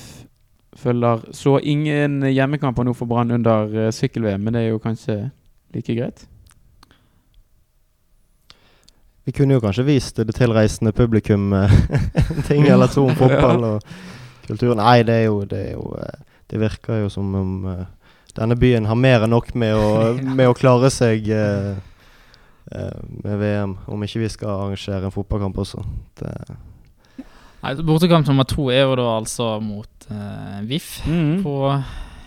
følger 0.78 1.24
Så 1.34 1.58
ingen 1.60 2.22
hjemmekamper 2.22 2.86
nå 2.86 2.94
for 2.94 3.10
Brann 3.10 3.32
under 3.34 3.70
uh, 3.74 3.92
sykkel-VM, 3.94 4.42
men 4.42 4.54
det 4.54 4.66
er 4.66 4.74
jo 4.76 4.82
kanskje 4.82 5.20
like 5.74 5.96
greit? 5.96 6.28
Vi 9.28 9.34
kunne 9.36 9.58
jo 9.58 9.60
kanskje 9.60 9.84
vist 9.84 10.20
det 10.22 10.38
tilreisende 10.38 10.94
publikum 10.96 11.52
eh, 11.54 11.74
en 12.32 12.44
ting 12.48 12.68
eller 12.68 12.88
to 12.88 13.04
om 13.10 13.16
fotball 13.24 13.66
og 13.68 13.90
kultur. 14.48 14.72
Nei, 14.80 15.02
det 15.04 15.18
er 15.18 15.26
jo 15.26 15.42
Det, 15.44 15.60
er 15.66 15.74
jo, 15.74 15.90
eh, 16.00 16.22
det 16.48 16.62
virker 16.62 17.02
jo 17.02 17.10
som 17.12 17.36
om 17.36 17.66
uh, 17.66 17.82
denne 18.38 18.56
byen 18.60 18.86
har 18.90 18.98
mer 19.00 19.26
enn 19.26 19.34
nok 19.34 19.52
med 19.58 19.76
å, 19.76 19.90
med 20.38 20.48
å 20.50 20.56
klare 20.58 20.92
seg 20.94 21.28
uh, 21.34 21.74
uh, 22.72 22.98
med 23.24 23.38
VM, 23.42 23.78
om 23.90 24.04
ikke 24.08 24.22
vi 24.24 24.32
skal 24.32 24.54
arrangere 24.54 25.10
en 25.10 25.16
fotballkamp 25.16 25.58
også. 25.66 25.84
Det 26.22 26.34
Nei, 27.64 27.72
Bortekamp 27.82 28.28
nummer 28.30 28.46
to 28.46 28.68
er 28.70 28.84
jo 28.86 28.94
da 29.00 29.08
altså 29.18 29.56
mot 29.60 30.06
VIF 30.70 31.02
Mm. 31.10 31.42
på 31.44 31.56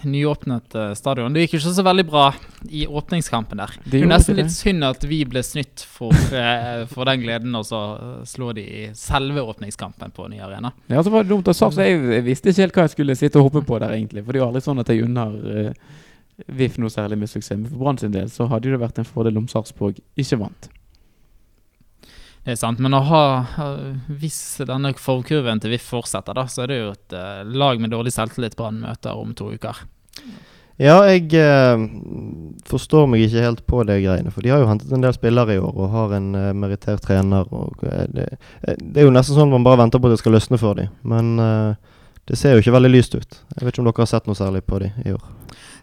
nyåpnet 0.04 0.74
eh, 0.74 0.92
stadion. 0.98 1.32
Det 1.34 1.44
gikk 1.44 1.56
jo 1.56 1.60
ikke 1.60 1.72
så 1.76 1.84
veldig 1.86 2.04
bra 2.08 2.24
i 2.68 2.86
åpningskampen 2.86 3.60
der. 3.62 3.74
Det 3.84 3.98
er 3.98 4.04
jo 4.04 4.10
nesten 4.10 4.38
litt 4.38 4.52
synd 4.54 4.86
at 4.86 5.04
vi 5.08 5.20
ble 5.28 5.42
snytt 5.46 5.84
for, 5.86 6.14
eh, 6.42 6.84
for 6.90 7.08
den 7.10 7.24
gleden, 7.24 7.54
og 7.58 7.66
så 7.68 7.82
eh, 7.96 8.16
slå 8.28 8.52
de 8.56 8.64
i 8.64 8.82
selve 8.98 9.44
åpningskampen 9.52 10.14
på 10.16 10.28
ny 10.32 10.42
arena. 10.44 10.72
Ja, 10.92 11.02
så 11.04 11.12
var 11.12 11.24
det 11.24 11.32
dumt 11.32 11.50
sagt, 11.50 11.76
så 11.76 11.86
jeg, 11.86 12.24
visste 12.26 12.52
ikke 12.52 12.66
helt 12.66 12.78
hva 12.78 12.88
jeg 12.88 12.96
skulle 12.96 13.18
sitte 13.18 13.40
og 13.40 13.50
hoppe 13.50 13.64
på 13.68 13.80
der, 13.82 13.96
egentlig. 13.98 14.24
For 14.24 14.32
det 14.32 14.40
er 14.40 14.44
jo 14.44 14.50
aldri 14.50 14.64
sånn 14.64 14.82
at 14.82 14.92
jeg 14.92 15.06
unner 15.06 15.38
uh, 15.40 15.94
VIF 16.60 16.78
noe 16.80 16.92
særlig 16.92 17.20
med 17.20 17.30
suksess. 17.32 17.58
Men 17.58 17.70
for 17.70 17.84
Brann 17.84 18.00
sin 18.00 18.14
del 18.14 18.30
så 18.32 18.48
hadde 18.50 18.72
det 18.72 18.80
vært 18.80 19.00
en 19.02 19.08
fordel 19.08 19.40
om 19.40 19.48
Sarpsborg 19.50 20.00
ikke 20.20 20.40
vant. 20.40 20.70
Det 22.44 22.54
er 22.54 22.60
sant, 22.60 22.80
men 22.80 22.96
å 22.96 23.02
ha 23.04 23.24
Hvis 24.08 24.38
denne 24.64 24.94
formkurven 24.96 25.60
til 25.60 25.74
VIF 25.74 25.90
fortsetter, 25.92 26.36
da, 26.36 26.46
så 26.48 26.64
er 26.64 26.72
det 26.72 26.78
jo 26.78 26.92
et 26.94 27.16
eh, 27.16 27.42
lag 27.44 27.82
med 27.82 27.92
dårlig 27.92 28.14
selvtillit 28.16 28.56
Brann 28.56 28.80
møter 28.84 29.18
om 29.18 29.34
to 29.36 29.50
uker. 29.52 29.82
Ja, 30.80 31.02
jeg 31.04 31.28
eh, 31.36 31.82
forstår 32.64 33.04
meg 33.12 33.26
ikke 33.26 33.42
helt 33.44 33.60
på 33.68 33.82
det 33.84 33.98
greiene. 34.00 34.32
For 34.32 34.40
de 34.40 34.54
har 34.54 34.62
jo 34.62 34.70
hentet 34.70 34.92
en 34.96 35.04
del 35.04 35.12
spillere 35.12 35.58
i 35.58 35.60
år 35.60 35.74
og 35.76 35.92
har 35.92 36.14
en 36.16 36.30
eh, 36.38 36.54
merittert 36.56 37.04
trener. 37.04 37.50
Og, 37.52 37.82
eh, 37.84 38.06
det, 38.08 38.26
eh, 38.64 38.78
det 38.80 39.02
er 39.02 39.08
jo 39.10 39.12
nesten 39.12 39.36
sånn 39.36 39.52
man 39.52 39.66
bare 39.66 39.82
venter 39.82 40.00
på 40.00 40.08
at 40.08 40.16
det 40.16 40.22
skal 40.22 40.38
løsne 40.38 40.60
for 40.62 40.80
dem. 40.80 40.88
Men 41.04 41.34
eh, 41.44 41.90
det 42.30 42.38
ser 42.40 42.56
jo 42.56 42.64
ikke 42.64 42.72
veldig 42.78 42.92
lyst 42.94 43.18
ut. 43.18 43.42
Jeg 43.58 43.66
vet 43.66 43.74
ikke 43.74 43.84
om 43.84 43.90
dere 43.90 44.06
har 44.06 44.08
sett 44.14 44.30
noe 44.30 44.38
særlig 44.38 44.64
på 44.64 44.80
dem 44.80 44.96
i 45.04 45.12
år. 45.12 45.28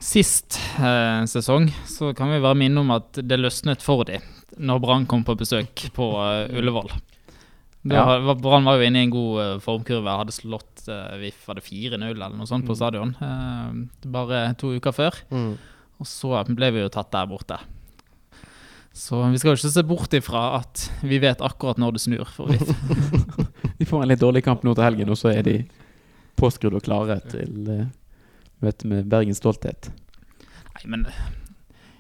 Sist 0.03 0.59
eh, 0.79 1.23
sesong 1.29 1.69
så 1.89 2.11
kan 2.17 2.29
vi 2.31 2.41
bare 2.43 2.57
minne 2.59 2.81
om 2.83 2.91
at 2.93 3.17
det 3.17 3.39
løsnet 3.41 3.81
for 3.83 4.05
dem 4.07 4.21
når 4.57 4.79
Brann 4.81 5.05
kom 5.09 5.23
på 5.27 5.35
besøk 5.37 5.87
på 5.93 6.05
uh, 6.17 6.47
Ullevål. 6.57 6.87
Ja. 7.91 8.03
Brann 8.39 8.65
var 8.65 8.79
jo 8.79 8.87
inne 8.87 9.01
i 9.03 9.05
en 9.05 9.11
god 9.13 9.39
uh, 9.41 9.59
formkurve, 9.61 10.13
hadde 10.21 10.33
slått 10.33 10.85
uh, 10.89 11.13
VIF 11.21 11.43
var 11.49 11.59
det 11.59 11.65
4-0 11.67 11.99
eller 12.09 12.33
noe 12.33 12.47
sånt 12.49 12.65
på 12.65 12.73
Mm. 12.73 12.79
stadion 12.79 13.11
uh, 13.21 14.07
bare 14.13 14.39
to 14.57 14.71
uker 14.77 14.95
før. 14.95 15.19
Og 15.97 16.09
så 16.09 16.41
ble 16.49 16.71
vi 16.73 16.81
jo 16.85 16.89
tatt 16.93 17.11
der 17.13 17.29
borte. 17.29 17.59
Så 18.97 19.19
vi 19.29 19.37
skal 19.37 19.53
jo 19.53 19.59
ikke 19.59 19.73
se 19.75 19.83
bort 19.85 20.13
ifra 20.17 20.43
at 20.57 20.87
vi 21.05 21.19
vet 21.21 21.43
akkurat 21.45 21.77
når 21.77 21.97
det 21.97 22.01
snur 22.07 22.25
for 22.33 22.49
VIF. 22.49 22.71
De 23.77 23.85
får 23.89 24.03
en 24.07 24.09
litt 24.09 24.23
dårlig 24.23 24.41
kamp 24.47 24.65
nå 24.65 24.73
til 24.77 24.87
helgen, 24.87 25.13
og 25.13 25.19
så 25.21 25.35
er 25.35 25.45
de 25.45 25.57
påskrudd 26.39 26.79
og 26.79 26.85
klare 26.87 27.19
til 27.29 27.53
møte 28.63 28.89
med 28.89 29.07
Bergens 29.11 29.41
stolthet. 29.41 29.91
Nei, 30.77 30.83
men 30.93 31.05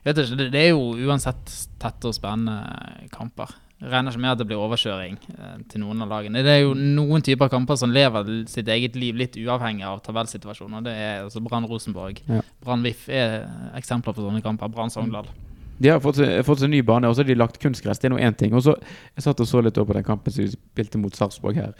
vet 0.05 0.19
ikke, 0.23 0.39
det, 0.39 0.49
det 0.53 0.65
er 0.65 0.73
jo 0.73 0.91
uansett 1.07 1.53
tette 1.81 2.09
og 2.09 2.15
spennende 2.15 3.07
kamper. 3.13 3.55
Jeg 3.77 3.91
regner 3.93 4.09
ikke 4.09 4.21
med 4.23 4.31
at 4.31 4.39
det 4.39 4.47
blir 4.49 4.61
overkjøring 4.61 5.17
eh, 5.35 5.57
til 5.69 5.83
noen 5.83 6.01
av 6.01 6.09
lagene. 6.09 6.41
Det 6.45 6.53
er 6.55 6.63
jo 6.63 6.71
noen 6.73 7.21
typer 7.25 7.51
kamper 7.53 7.77
som 7.77 7.91
lever 7.93 8.31
sitt 8.49 8.69
eget 8.73 8.95
liv 8.97 9.19
litt 9.19 9.37
uavhengig 9.37 9.85
av 9.85 9.99
tabellsituasjonen. 10.05 10.79
og 10.79 10.87
Det 10.87 10.95
er 10.97 11.19
altså 11.27 11.43
Brann-Rosenborg. 11.45 12.23
Ja. 12.25 12.41
Brann-VIF 12.65 13.05
er 13.13 13.43
eksempler 13.77 14.17
på 14.17 14.25
sånne 14.25 14.41
kamper. 14.45 14.71
Brann-Sogndal. 14.73 15.29
De 15.77 15.91
har 15.93 16.01
fått, 16.01 16.23
fått 16.47 16.63
seg 16.63 16.73
ny 16.73 16.81
bane, 16.81 17.05
og 17.05 17.13
så 17.13 17.21
har 17.21 17.29
de 17.29 17.37
lagt 17.37 17.61
kunstgress. 17.61 18.01
Det 18.01 18.09
er 18.09 18.15
nå 18.15 18.17
én 18.25 18.33
ting. 18.33 18.55
Og 18.57 18.65
så 18.65 18.73
Jeg 19.13 19.27
satt 19.27 19.45
og 19.45 19.49
så 19.49 19.61
litt 19.61 19.77
over 19.77 19.93
på 19.93 19.99
den 19.99 20.07
kampen 20.09 20.33
som 20.33 20.47
de 20.47 20.57
spilte 20.57 20.97
mot 20.97 21.13
Sarpsborg 21.13 21.61
her 21.61 21.77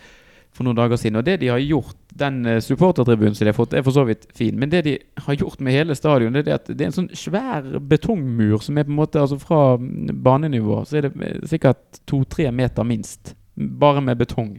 for 0.57 0.65
noen 0.65 0.77
dager 0.79 0.97
siden. 0.97 1.19
Og 1.19 1.25
det 1.27 1.37
de 1.43 1.51
har 1.51 1.61
gjort, 1.61 1.95
den 2.17 2.39
eh, 2.49 2.59
supportertribunen 2.65 3.35
som 3.37 3.45
de 3.45 3.51
har 3.51 3.57
fått, 3.57 3.75
er 3.77 3.83
for 3.85 3.93
så 3.93 4.03
vidt 4.07 4.25
fin. 4.37 4.57
Men 4.57 4.71
det 4.73 4.83
de 4.87 4.95
har 5.27 5.37
gjort 5.37 5.61
med 5.63 5.75
hele 5.75 5.95
stadion, 5.97 6.33
det 6.33 6.47
er 6.47 6.57
at 6.57 6.71
det 6.71 6.81
er 6.81 6.89
en 6.89 6.95
sånn 6.95 7.11
svær 7.17 7.67
betongmur 7.91 8.63
som 8.65 8.77
er 8.79 8.87
på 8.87 8.93
en 8.93 8.97
måte 8.97 9.21
altså 9.21 9.37
Fra 9.41 9.59
mm, 9.77 10.15
banenivå 10.25 10.81
så 10.89 10.97
er 10.97 11.07
det 11.07 11.13
eh, 11.21 11.43
sikkert 11.51 12.01
to-tre 12.09 12.49
meter 12.51 12.87
minst. 12.87 13.35
Bare 13.55 14.01
med 14.01 14.17
betong 14.17 14.55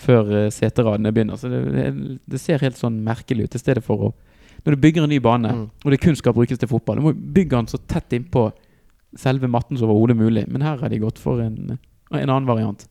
før 0.00 0.30
eh, 0.44 0.50
seteradene 0.54 1.12
begynner. 1.12 1.40
Så 1.40 1.50
det, 1.50 1.64
det, 1.74 2.18
det 2.30 2.40
ser 2.42 2.62
helt 2.62 2.78
sånn 2.78 3.02
merkelig 3.06 3.48
ut. 3.48 3.58
I 3.58 3.62
stedet 3.64 3.84
for 3.86 4.10
å 4.10 4.14
Når 4.60 4.74
du 4.76 4.80
bygger 4.82 5.02
en 5.06 5.08
ny 5.08 5.18
bane, 5.24 5.48
Mm. 5.56 5.68
og 5.84 5.90
det 5.90 6.00
kun 6.02 6.16
skal 6.16 6.34
brukes 6.36 6.58
til 6.60 6.68
fotball, 6.68 6.98
du 7.00 7.02
må 7.06 7.12
bygge 7.16 7.56
den 7.56 7.66
så 7.66 7.78
tett 7.88 8.12
innpå 8.12 8.50
selve 9.16 9.48
matten 9.48 9.78
som 9.80 9.88
overhodet 9.88 10.16
mulig. 10.18 10.44
Men 10.52 10.62
her 10.62 10.76
har 10.76 10.88
de 10.92 10.98
gått 11.00 11.18
for 11.18 11.40
en, 11.40 11.78
en 12.12 12.28
annen 12.28 12.46
variant. 12.46 12.84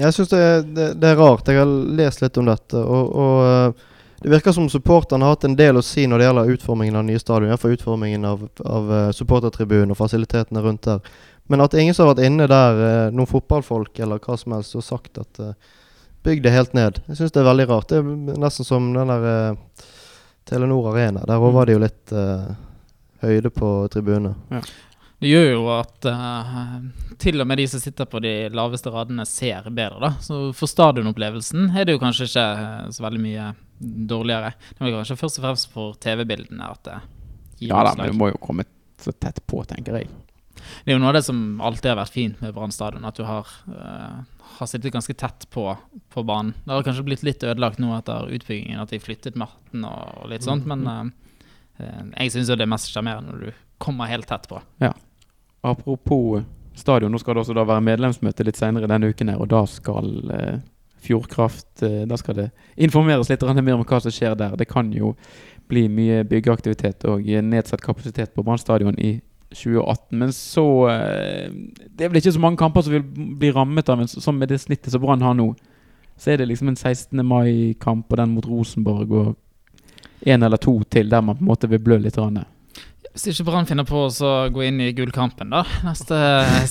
Jeg 0.00 0.16
syns 0.16 0.32
det, 0.32 0.42
det, 0.76 0.86
det 1.00 1.08
er 1.10 1.18
rart. 1.20 1.48
Jeg 1.48 1.60
har 1.60 1.72
lest 2.00 2.22
litt 2.24 2.38
om 2.40 2.48
dette. 2.48 2.80
Og, 2.80 3.10
og 3.24 3.40
eh, 3.46 3.88
det 4.20 4.32
virker 4.32 4.54
som 4.56 4.68
supporterne 4.72 5.24
har 5.26 5.36
hatt 5.36 5.46
en 5.48 5.56
del 5.56 5.80
å 5.80 5.84
si 5.84 6.06
når 6.08 6.20
det 6.20 6.28
gjelder 6.28 6.54
utformingen 6.56 7.00
av 7.00 7.04
nye 7.08 7.20
stadion. 7.20 7.50
Iallfall 7.50 7.76
utformingen 7.76 8.24
av, 8.28 8.46
av 8.64 8.94
eh, 8.96 9.10
supportertribunen 9.16 9.92
og 9.94 10.00
fasilitetene 10.00 10.64
rundt 10.64 10.88
der. 10.88 11.04
Men 11.50 11.64
at 11.64 11.74
ingen 11.74 11.96
som 11.96 12.06
har 12.06 12.14
vært 12.14 12.28
inne 12.28 12.48
der, 12.50 12.82
eh, 12.86 13.12
noen 13.12 13.28
fotballfolk 13.28 14.00
eller 14.00 14.22
hva 14.24 14.38
som 14.40 14.56
helst, 14.56 14.76
og 14.78 14.86
sagt 14.86 15.20
at 15.20 15.44
bygg 16.24 16.42
det 16.44 16.52
helt 16.54 16.74
ned. 16.76 17.00
Jeg 17.08 17.20
syns 17.20 17.32
det 17.34 17.42
er 17.42 17.48
veldig 17.48 17.68
rart. 17.70 17.92
Det 17.92 18.00
er 18.00 18.40
nesten 18.40 18.68
som 18.68 18.92
den 18.94 19.12
der 19.12 19.64
Telenor 20.48 20.90
Arena. 20.92 21.24
Der 21.28 21.40
òg 21.40 21.54
var 21.54 21.68
det 21.68 21.76
jo 21.76 21.82
litt 21.82 22.12
uh, 22.16 22.50
høyde 23.22 23.52
på 23.54 23.70
tribunene. 23.92 24.34
Det 25.20 25.28
gjør 25.28 25.50
jo 25.52 25.64
at 25.74 26.06
uh, 26.08 26.78
til 27.20 27.42
og 27.42 27.48
med 27.48 27.60
de 27.60 27.66
som 27.68 27.82
sitter 27.82 28.08
på 28.08 28.22
de 28.24 28.32
laveste 28.56 28.88
radene, 28.92 29.26
ser 29.28 29.68
bedre. 29.68 30.00
da. 30.00 30.10
Så 30.24 30.38
for 30.56 30.70
stadionopplevelsen 30.70 31.74
er 31.76 31.84
det 31.84 31.96
jo 31.96 32.00
kanskje 32.00 32.28
ikke 32.30 32.44
eh, 32.62 32.86
så 32.96 33.04
veldig 33.04 33.20
mye 33.20 33.50
dårligere. 34.08 34.54
Det 34.70 34.86
er 34.86 34.94
kanskje 34.96 35.18
først 35.20 35.40
og 35.40 35.44
fremst 35.44 35.68
for 35.74 35.98
TV-bildene 36.00 36.70
at 36.72 36.82
det 36.88 36.96
gir 37.60 37.74
Ja 37.74 37.84
da, 37.84 37.92
men 37.98 38.14
du 38.14 38.16
må 38.16 38.30
jo 38.30 38.40
komme 38.40 38.64
så 39.00 39.12
tett 39.12 39.42
på, 39.48 39.60
tenker 39.68 40.00
jeg. 40.00 40.08
Det 40.56 40.92
er 40.92 40.96
jo 40.96 41.02
noe 41.02 41.12
av 41.12 41.18
det 41.18 41.24
som 41.26 41.60
alltid 41.68 41.90
har 41.92 42.00
vært 42.00 42.16
fint 42.16 42.40
med 42.40 42.56
Brann 42.56 42.72
stadion, 42.72 43.04
at 43.08 43.20
du 43.20 43.24
har, 43.28 43.52
uh, 43.68 44.24
har 44.56 44.72
sittet 44.72 44.96
ganske 44.96 45.16
tett 45.20 45.44
på, 45.52 45.66
på 46.12 46.24
banen. 46.24 46.54
Det 46.64 46.72
har 46.72 46.88
kanskje 46.88 47.04
blitt 47.10 47.24
litt 47.28 47.44
ødelagt 47.44 47.80
nå 47.80 47.92
etter 47.98 48.32
utbyggingen, 48.40 48.80
at 48.80 48.92
de 48.92 49.00
flyttet 49.04 49.36
matten 49.40 49.84
og, 49.88 50.16
og 50.22 50.32
litt 50.32 50.48
sånt, 50.48 50.68
men 50.68 50.88
uh, 50.88 51.04
jeg 52.16 52.32
syns 52.32 52.52
det 52.52 52.64
er 52.64 52.72
mest 52.72 52.92
sjarmerende 52.92 53.36
når 53.36 53.46
du 53.50 53.62
kommer 53.80 54.08
helt 54.08 54.28
tett 54.28 54.48
på. 54.48 54.60
Apropos 55.62 56.42
stadion, 56.74 57.12
nå 57.12 57.18
skal 57.20 57.36
det 57.36 57.44
også 57.44 57.56
da 57.56 57.66
være 57.68 57.84
medlemsmøte 57.84 58.46
litt 58.46 58.60
senere 58.60 58.88
denne 58.88 59.10
uken 59.12 59.32
her, 59.32 59.40
og 59.42 59.50
da 59.52 59.64
skal 59.68 60.12
eh, 60.32 60.60
Fjordkraft 61.00 61.82
eh, 61.82 62.02
Da 62.08 62.16
skal 62.20 62.36
det 62.36 62.50
informeres 62.76 63.30
litt 63.30 63.42
mer 63.42 63.78
om 63.78 63.84
hva 63.84 64.00
som 64.00 64.12
skjer 64.12 64.36
der. 64.36 64.56
Det 64.56 64.68
kan 64.68 64.92
jo 64.92 65.14
bli 65.70 65.86
mye 65.88 66.24
byggeaktivitet 66.28 67.06
og 67.08 67.28
eh, 67.28 67.42
nedsatt 67.42 67.82
kapasitet 67.82 68.34
på 68.34 68.44
Brann 68.44 68.60
stadion 68.60 68.98
i 68.98 69.20
2018. 69.50 70.18
Men 70.18 70.32
så 70.36 70.66
eh, 70.90 71.50
Det 71.88 72.04
er 72.04 72.12
vel 72.12 72.20
ikke 72.20 72.36
så 72.36 72.42
mange 72.42 72.60
kamper 72.60 72.84
som 72.84 72.96
vil 72.96 73.04
bli 73.40 73.52
rammet 73.54 73.88
av 73.88 74.02
en 74.02 74.10
sånn 74.10 74.38
med 74.38 74.52
det 74.52 74.60
snittet 74.62 74.92
som 74.92 75.02
Brann 75.02 75.24
har 75.24 75.36
nå. 75.38 75.52
Så 76.20 76.34
er 76.34 76.40
det 76.40 76.50
liksom 76.50 76.68
en 76.68 76.76
16. 76.76 77.24
mai-kamp 77.24 78.10
og 78.10 78.20
den 78.20 78.34
mot 78.34 78.46
Rosenborg 78.46 79.12
og 79.16 80.28
en 80.28 80.42
eller 80.44 80.60
to 80.60 80.74
til 80.92 81.08
der 81.08 81.22
man 81.24 81.38
på 81.38 81.46
en 81.46 81.48
måte 81.48 81.68
vil 81.70 81.80
blø 81.80 81.96
litt. 81.96 82.18
Grann. 82.18 82.44
Hvis 83.20 83.34
ikke 83.36 83.50
Brann 83.50 83.66
finner 83.68 83.84
på 83.84 84.06
å 84.08 84.34
gå 84.48 84.62
inn 84.64 84.78
i 84.80 84.94
gullkampen 84.96 85.50
da, 85.52 85.60
neste 85.84 86.16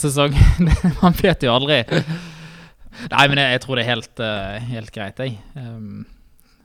sesong 0.01 0.33
Man 1.03 1.13
vet 1.19 1.45
jo 1.45 1.51
aldri. 1.53 1.83
Nei, 1.93 3.25
men 3.29 3.37
jeg, 3.37 3.51
jeg 3.53 3.61
tror 3.61 3.77
det 3.77 3.83
er 3.83 3.89
helt, 3.91 4.21
eh, 4.25 4.55
helt 4.71 4.89
greit, 4.95 5.21
jeg. 5.21 5.35
Um, 5.53 6.07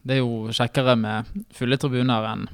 det 0.09 0.17
er 0.17 0.23
jo 0.23 0.55
kjekkere 0.57 0.95
med 0.97 1.29
fulle 1.53 1.77
tribuner 1.81 2.31
enn 2.31 2.47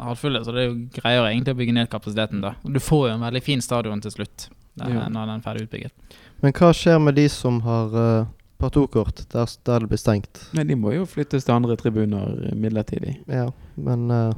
halvfulle, 0.00 0.42
så 0.42 0.56
det 0.56 0.64
er 0.64 0.68
jo 0.72 0.76
greiere 0.98 1.30
egentlig 1.30 1.54
å 1.54 1.60
bygge 1.62 1.76
ned 1.76 1.92
kapasiteten 1.92 2.42
da. 2.42 2.56
Og 2.66 2.74
du 2.74 2.82
får 2.82 3.06
jo 3.06 3.14
en 3.14 3.24
veldig 3.28 3.44
fin 3.46 3.62
stadion 3.62 4.02
til 4.02 4.16
slutt, 4.18 4.50
der, 4.74 4.90
Ja. 4.90 5.06
når 5.06 5.30
den 5.30 5.34
er 5.36 5.46
ferdig 5.46 5.64
utbygget. 5.68 6.18
Men 6.42 6.58
hva 6.58 6.74
skjer 6.74 6.98
med 6.98 7.14
de 7.20 7.28
som 7.30 7.62
har 7.62 7.94
uh, 7.94 8.28
par 8.58 8.74
der, 8.74 9.46
der 9.64 9.78
det 9.86 9.88
blir 9.88 10.02
stengt? 10.02 10.48
Men 10.52 10.66
de 10.66 10.74
må 10.74 10.98
jo 10.98 11.06
flyttes 11.06 11.46
til 11.46 11.54
andre 11.54 11.76
tribuner 11.76 12.34
eh, 12.50 12.56
midlertidig. 12.58 13.20
Ja, 13.28 13.46
men 13.76 14.10
eh, 14.10 14.32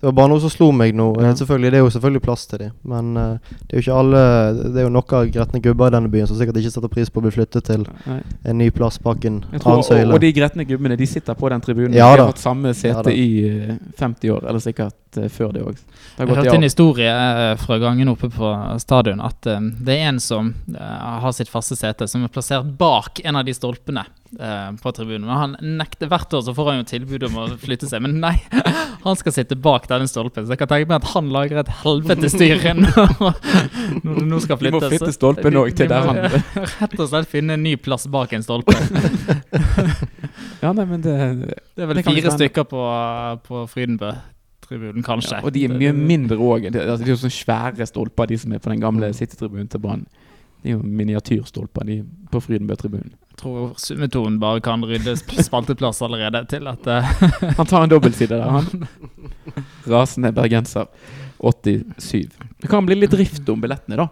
Det 0.00 0.08
var 0.10 0.12
bare 0.18 0.30
noe 0.34 0.40
som 0.42 0.50
slo 0.52 0.66
meg 0.76 0.92
nå. 0.96 1.06
Ja. 1.16 1.30
Eh, 1.30 1.36
selvfølgelig, 1.38 1.70
Det 1.72 1.78
er 1.78 1.84
jo 1.84 1.90
selvfølgelig 1.94 2.22
plass 2.26 2.46
til 2.46 2.58
dem, 2.60 2.72
men 2.84 3.16
uh, 3.16 3.54
det 3.64 3.72
er 3.72 3.78
jo 3.78 3.84
ikke 3.84 4.00
alle 4.02 4.22
Det 4.58 4.82
er 4.82 4.84
jo 4.84 4.92
nok 4.92 5.12
av 5.16 5.30
gretne 5.32 5.60
gubber 5.64 5.88
i 5.88 5.94
denne 5.94 6.10
byen 6.12 6.28
som 6.28 6.36
sikkert 6.36 6.58
ikke 6.60 6.72
setter 6.74 6.92
pris 6.92 7.12
på 7.12 7.22
å 7.22 7.24
bli 7.24 7.32
flyttet 7.32 7.64
til 7.70 7.86
Nei. 8.04 8.18
en 8.44 8.58
ny 8.60 8.68
plass 8.74 8.98
bak 9.00 9.24
en 9.24 9.40
annen 9.52 9.86
søyle. 9.86 10.12
og 10.12 10.20
de 10.20 10.32
gretne 10.36 10.66
gubbene 10.68 10.98
de 11.00 11.08
sitter 11.08 11.38
på 11.38 11.48
den 11.48 11.64
tribunen. 11.64 11.96
Ja 11.96 12.10
de 12.12 12.20
har 12.20 12.34
hatt 12.34 12.42
samme 12.42 12.74
sete 12.76 13.14
ja, 13.14 13.16
i 13.16 13.48
eh, 13.48 13.78
50 14.00 14.34
år, 14.36 14.44
eller 14.48 14.60
sikkert 14.60 14.94
vært 15.14 15.24
eh, 15.24 15.30
før 15.32 15.52
det 15.54 15.62
òg. 15.64 15.78
Jeg 16.18 16.28
hørte 16.30 16.56
en 16.56 16.66
historie 16.66 17.10
eh, 17.10 17.54
fra 17.60 17.78
gangen 17.82 18.10
oppe 18.12 18.30
på 18.32 18.50
stadion 18.82 19.22
at 19.24 19.46
eh, 19.46 19.70
det 19.84 19.98
er 19.98 20.10
en 20.12 20.20
som 20.20 20.52
har 20.74 21.32
sitt 21.32 21.50
faste 21.50 21.76
sete, 21.76 22.08
som 22.08 22.24
er 22.24 22.32
plassert 22.32 22.66
bak 22.78 23.20
en 23.24 23.36
av 23.36 23.44
de 23.46 23.54
stolpene 23.54 24.04
på 24.34 24.90
tribunen. 24.90 25.28
Men 25.28 25.36
han 25.38 25.76
nekter 25.78 26.08
Hvert 26.10 26.32
år 26.34 26.40
så 26.42 26.50
får 26.56 26.66
han 26.66 26.80
jo 26.80 26.86
tilbud 26.88 27.26
om 27.28 27.36
å 27.38 27.44
flytte 27.60 27.86
seg, 27.86 28.02
men 28.02 28.16
nei, 28.18 28.32
han 29.04 29.18
skal 29.20 29.34
sitte 29.36 29.54
bak 29.54 29.86
denne 29.86 30.10
stolpen. 30.10 30.42
Så 30.42 30.56
jeg 30.56 30.60
kan 30.64 30.72
tenke 30.72 30.90
meg 30.90 31.04
at 31.04 31.12
han 31.12 31.30
lager 31.30 31.60
et 31.62 31.70
helvetes 31.84 32.34
styr 32.34 32.64
når 32.74 33.38
det 34.02 34.26
nå 34.26 34.40
skal 34.42 34.58
Vi 34.58 34.74
må 34.74 34.82
flytte 34.82 35.12
stolpen 35.14 35.60
òg 35.60 35.70
til 35.78 35.90
der 35.92 36.08
han 36.08 36.18
Rett 36.80 36.98
og 36.98 37.12
slett 37.12 37.30
finne 37.30 37.54
en 37.54 37.62
ny 37.62 37.76
plass 37.78 38.08
bak 38.10 38.34
en 38.34 38.42
stolpe. 38.42 38.74
Ja, 40.64 40.72
nei, 40.72 40.84
men 40.88 41.02
det, 41.04 41.14
Det 41.76 41.84
er 41.84 41.90
vel 41.90 41.98
Det 42.00 42.06
fire 42.06 42.30
stykker 42.34 42.64
på, 42.68 42.84
på 43.44 43.66
Frydenbø-tribunen, 44.74 45.04
kanskje. 45.06 45.32
ja, 45.38 45.40
og 45.44 45.52
de 45.52 45.64
er 45.64 45.68
mye 45.78 45.92
mindre 45.94 46.36
òg. 46.36 46.70
Det, 46.72 46.80
altså, 46.82 47.04
de 47.04 47.10
er 47.10 47.14
jo 47.14 47.20
sånne 47.22 47.38
svære 47.44 47.86
stolper, 47.86 48.26
de 48.26 48.38
som 48.38 48.52
er 48.52 48.58
på 48.58 48.70
den 48.70 48.80
gamle 48.80 49.06
Mm. 49.08 49.12
sittetribunen 49.14 49.68
til 49.70 49.78
Brann. 49.80 50.06
De 50.62 50.70
er 50.70 50.72
jo 50.78 50.82
miniatyrstolper 50.82 51.84
de 51.86 52.02
på 52.32 52.40
Frydenbø-tribunen. 52.40 53.12
Jeg 53.34 53.36
tror 53.36 53.74
Summetonen 53.76 54.38
bare 54.40 54.60
kan 54.60 54.80
rydde 54.82 55.16
spalteplass 55.42 56.00
allerede 56.02 56.46
til 56.48 56.66
at 56.68 56.86
eh, 56.86 57.02
Han 57.58 57.66
tar 57.66 57.82
en 57.84 57.90
dobbeltside 57.90 58.28
der, 58.38 58.48
han. 58.48 58.88
Rasende 59.86 60.32
bergenser. 60.32 60.86
87. 61.42 62.28
Det 62.62 62.70
kan 62.70 62.86
bli 62.86 62.94
litt 62.96 63.10
drift 63.12 63.48
om 63.52 63.60
billettene, 63.60 63.96
da. 64.00 64.08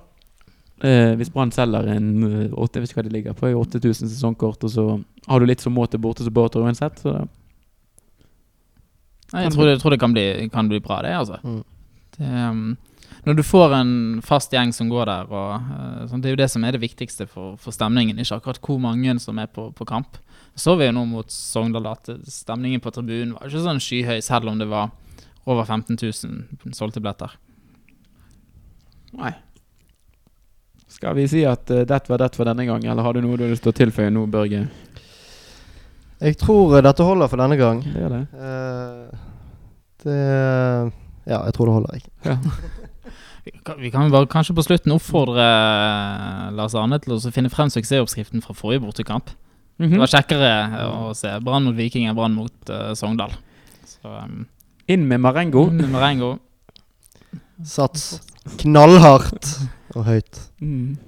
Eh, 0.83 1.15
hvis 1.17 1.31
Brann 1.33 1.53
selger 1.55 1.87
en 1.95 2.09
eh, 2.27 2.49
åtte- 2.59 2.81
Jeg 2.81 2.83
vet 2.83 2.91
ikke 2.91 2.99
hva 3.01 3.05
det 3.07 3.13
ligger 3.13 3.33
på, 3.39 3.47
8000 3.55 4.09
sesongkort, 4.11 4.65
og 4.67 4.71
så 4.71 4.87
har 5.29 5.39
du 5.41 5.47
litt 5.47 5.61
som 5.63 5.73
må 5.73 5.87
til 5.89 6.01
bortesupporter 6.03 6.61
uansett, 6.67 6.99
så 7.01 7.13
da- 7.21 7.27
jeg 9.33 9.53
tror 9.55 9.69
det, 9.69 9.77
tror 9.81 9.95
det 9.95 10.01
kan, 10.01 10.13
bli, 10.13 10.49
kan 10.53 10.69
bli 10.69 10.81
bra, 10.85 11.01
det, 11.03 11.13
altså. 11.17 11.39
Mm. 11.43 11.61
Det, 12.17 12.31
um, 12.51 12.77
når 13.25 13.37
du 13.39 13.43
får 13.47 13.75
en 13.77 13.95
fast 14.25 14.53
gjeng 14.53 14.73
som 14.75 14.91
går 14.91 15.07
der, 15.07 15.31
og 15.31 15.69
uh, 15.71 16.03
sånn, 16.11 16.23
det 16.23 16.31
er 16.31 16.35
jo 16.35 16.41
det 16.43 16.51
som 16.53 16.65
er 16.67 16.75
det 16.75 16.83
viktigste 16.83 17.29
for, 17.31 17.55
for 17.63 17.75
stemningen, 17.75 18.19
ikke 18.19 18.41
akkurat 18.41 18.61
hvor 18.67 18.81
mange 18.83 19.15
som 19.23 19.39
er 19.39 19.49
på, 19.53 19.69
på 19.79 19.87
kamp. 19.89 20.19
Så 20.59 20.75
vi 20.77 20.91
jo 20.91 20.97
nå 20.97 21.07
mot 21.09 21.31
Sogndal 21.33 21.87
at 21.95 22.11
stemningen 22.29 22.83
på 22.83 22.93
tribunen 22.93 23.37
var 23.37 23.49
ikke 23.49 23.63
sånn 23.65 23.81
skyhøy, 23.81 24.19
selv 24.25 24.53
om 24.53 24.59
det 24.61 24.69
var 24.69 24.91
over 25.49 25.65
15 25.65 25.97
000 25.97 26.75
solgte 26.77 27.01
billetter. 27.01 27.33
Nei. 29.17 29.33
Skal 30.93 31.17
vi 31.17 31.25
si 31.31 31.47
at 31.49 31.71
uh, 31.73 31.87
det 31.89 32.03
var 32.11 32.21
det 32.21 32.35
for 32.37 32.49
denne 32.49 32.67
gang, 32.69 32.85
eller 32.85 33.07
har 33.07 33.15
du 33.15 33.23
noe 33.25 33.39
du 33.39 33.47
har 33.47 33.55
lyst 33.55 33.65
til 33.65 33.73
å 33.73 33.81
tilføye 33.81 34.13
nå, 34.13 34.27
Børge? 34.35 34.67
Jeg 36.23 36.39
tror 36.39 36.77
eh, 36.77 36.85
dette 36.85 37.07
holder 37.07 37.31
for 37.31 37.43
denne 37.43 37.59
gang. 37.59 37.83
Det 37.83 38.03
er 38.07 38.13
det. 38.15 38.23
Uh, 38.37 39.33
det 40.05 40.19
Ja, 41.27 41.43
jeg 41.47 41.55
tror 41.57 41.69
det 41.69 41.77
holder, 41.81 41.99
jeg. 41.99 42.09
Ja. 42.31 42.39
Vi 43.43 43.51
kan, 43.67 43.75
vi 43.83 43.91
kan 43.91 44.11
bare 44.11 44.29
kanskje 44.31 44.55
på 44.55 44.63
slutten 44.63 44.93
oppfordre 44.95 45.43
eh, 45.43 46.51
Lars 46.55 46.77
Arne 46.79 47.01
til 47.03 47.17
å 47.17 47.33
finne 47.35 47.51
frem 47.51 47.73
suksessoppskriften 47.75 48.43
fra 48.45 48.55
forrige 48.55 48.85
bortekamp. 48.85 49.33
Mhm. 49.83 49.97
Det 49.97 50.03
var 50.05 50.13
kjekkere 50.13 50.51
eh, 50.63 50.85
å 51.09 51.11
se 51.19 51.33
Brann 51.43 51.67
mot 51.67 51.75
Viking 51.75 52.07
enn 52.07 52.15
Brann 52.15 52.37
mot 52.39 52.71
uh, 52.71 52.93
Sogndal. 52.99 53.35
Så 53.89 54.07
um, 54.07 54.45
Inn 54.87 55.09
med 55.11 55.25
Marengo. 55.25 55.67
Marengo. 55.91 56.37
Sats 57.67 58.21
knallhardt 58.63 59.49
og 59.97 60.07
høyt. 60.07 60.39
Mm. 60.63 60.99